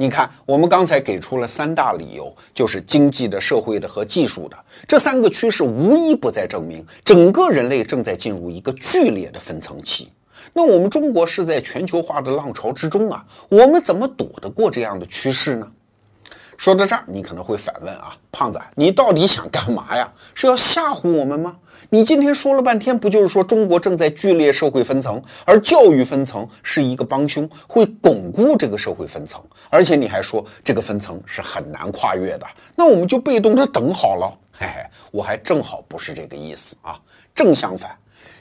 [0.02, 10.10] 你看，我们刚才给出了三大理由，就是经济的、社会的和技术的这三个趋势，无一不在证明整个人类正在进入一个剧烈的分层期。
[10.54, 15.70] 那我们中国是在全球化的浪潮之中啊，我们怎么躲得过这样的趋势呢？
[16.60, 20.12] 说到这儿，你可能会反问啊，胖子，你到底想干嘛呀？
[20.34, 21.56] 是要吓唬我们吗？
[21.90, 32.46] 你今天说了半天，不就是说中国正在剧烈社会分层，而教育分层是一个帮凶，会巩固这个社会分层，而且你还说这个分层是很难跨越的，
[32.76, 34.38] 那我们就被动的等好了。
[34.52, 37.00] 嘿嘿，我还正好不是这个意思啊，
[37.34, 37.98] 正相反，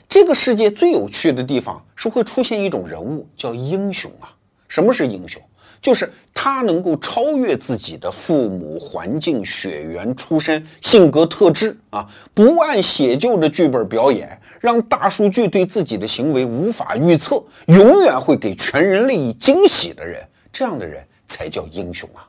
[0.09, 4.27] 这个世界最有趣的地方是会出现一种人物叫英雄啊。
[4.67, 5.41] 什么是英雄？
[5.81, 20.21] 就是他能够超越自己的父母、环境、血缘、出身、性格特质啊，不按写就的剧本表演，让大数据对自己的行为无法预测，永远会给全人类以惊喜的人，
[20.51, 22.27] 这样的人才叫英雄啊！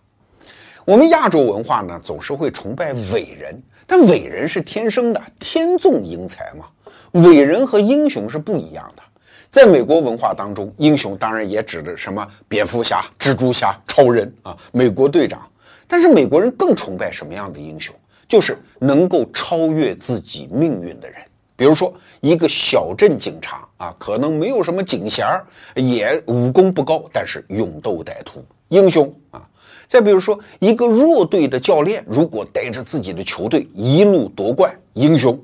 [0.84, 6.66] 我们亚洲文化呢，总是会崇拜伟人，但伟人是天生的，天纵英才嘛，
[7.20, 9.02] 伟人和英雄是不一样的。
[9.50, 15.44] 在美国文化当中，英雄当然也指的什么蝙蝠侠、蜘蛛侠、超人啊，美国队长。
[15.88, 17.92] 但是美国人更崇拜什么样的英雄？
[18.28, 21.18] 就是能够超越自己命运的人。
[21.56, 25.44] 比如说，一个小镇警察啊，可能没有什么警衔儿，
[25.74, 29.42] 也武功不高，但是勇斗歹徒，英雄啊。
[29.88, 35.36] 再比如说，一个弱队的教练，如果带着自己的球队一路夺冠，英雄。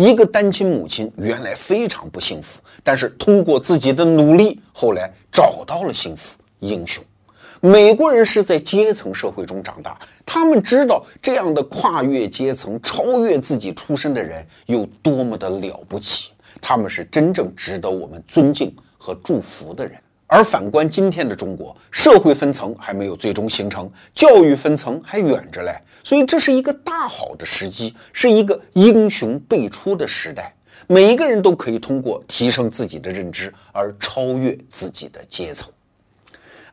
[0.00, 6.38] 一个单亲母亲原来非常不幸福，但是通过自己的努力，后来找到了幸福。
[6.60, 7.04] 英雄，
[7.60, 16.30] 美国人是在阶层社会中长大，他们知道这样的跨越阶层、超越自己出身的人有多么的了不起，
[16.62, 19.98] 他们是真正值得我们尊敬和祝福的人。
[20.32, 25.74] 而反观今天的中国，社会分层还没有最终形成，教育分层还远着嘞，
[26.04, 30.54] 所以这是一个大好的时机，是一个英雄辈出的时代。
[30.86, 35.68] 每一个人都可以通过提升自己的认知而超越自己的阶层。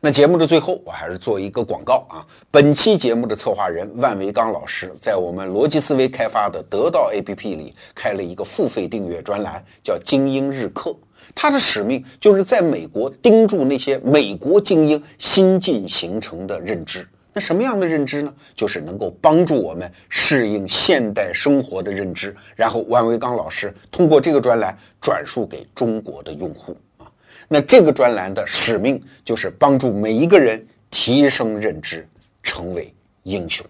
[0.00, 2.22] 那节目的最后，我还是做一个广告啊！
[2.52, 10.94] 本期节目的策划人万维刚老师在我们逻辑思维开发的得到 APP 里开了一个付费订阅专栏，叫“精英日课”。
[11.34, 17.06] 他的使命就是在美国盯住那些美国精英新近形成的认知。
[17.32, 18.34] 那什么样的认知呢？
[18.54, 22.34] 就是能够帮助我们适应现代生活的认知。
[22.56, 27.06] 然后万维刚老师通过这个专栏转述给中国的用户啊。
[27.46, 32.08] 那这个专栏的使命就是帮助每一个人提升认知，
[32.42, 33.64] 成为英雄。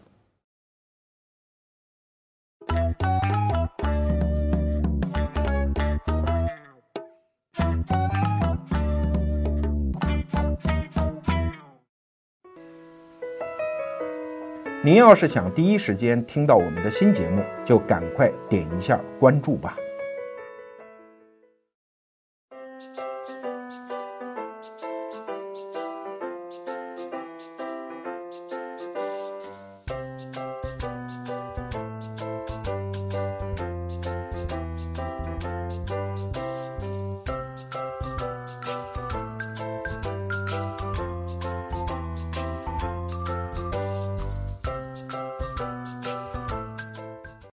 [14.88, 19.76] 您要是想第一时间听到我们的新节目，就赶快点一下关注吧。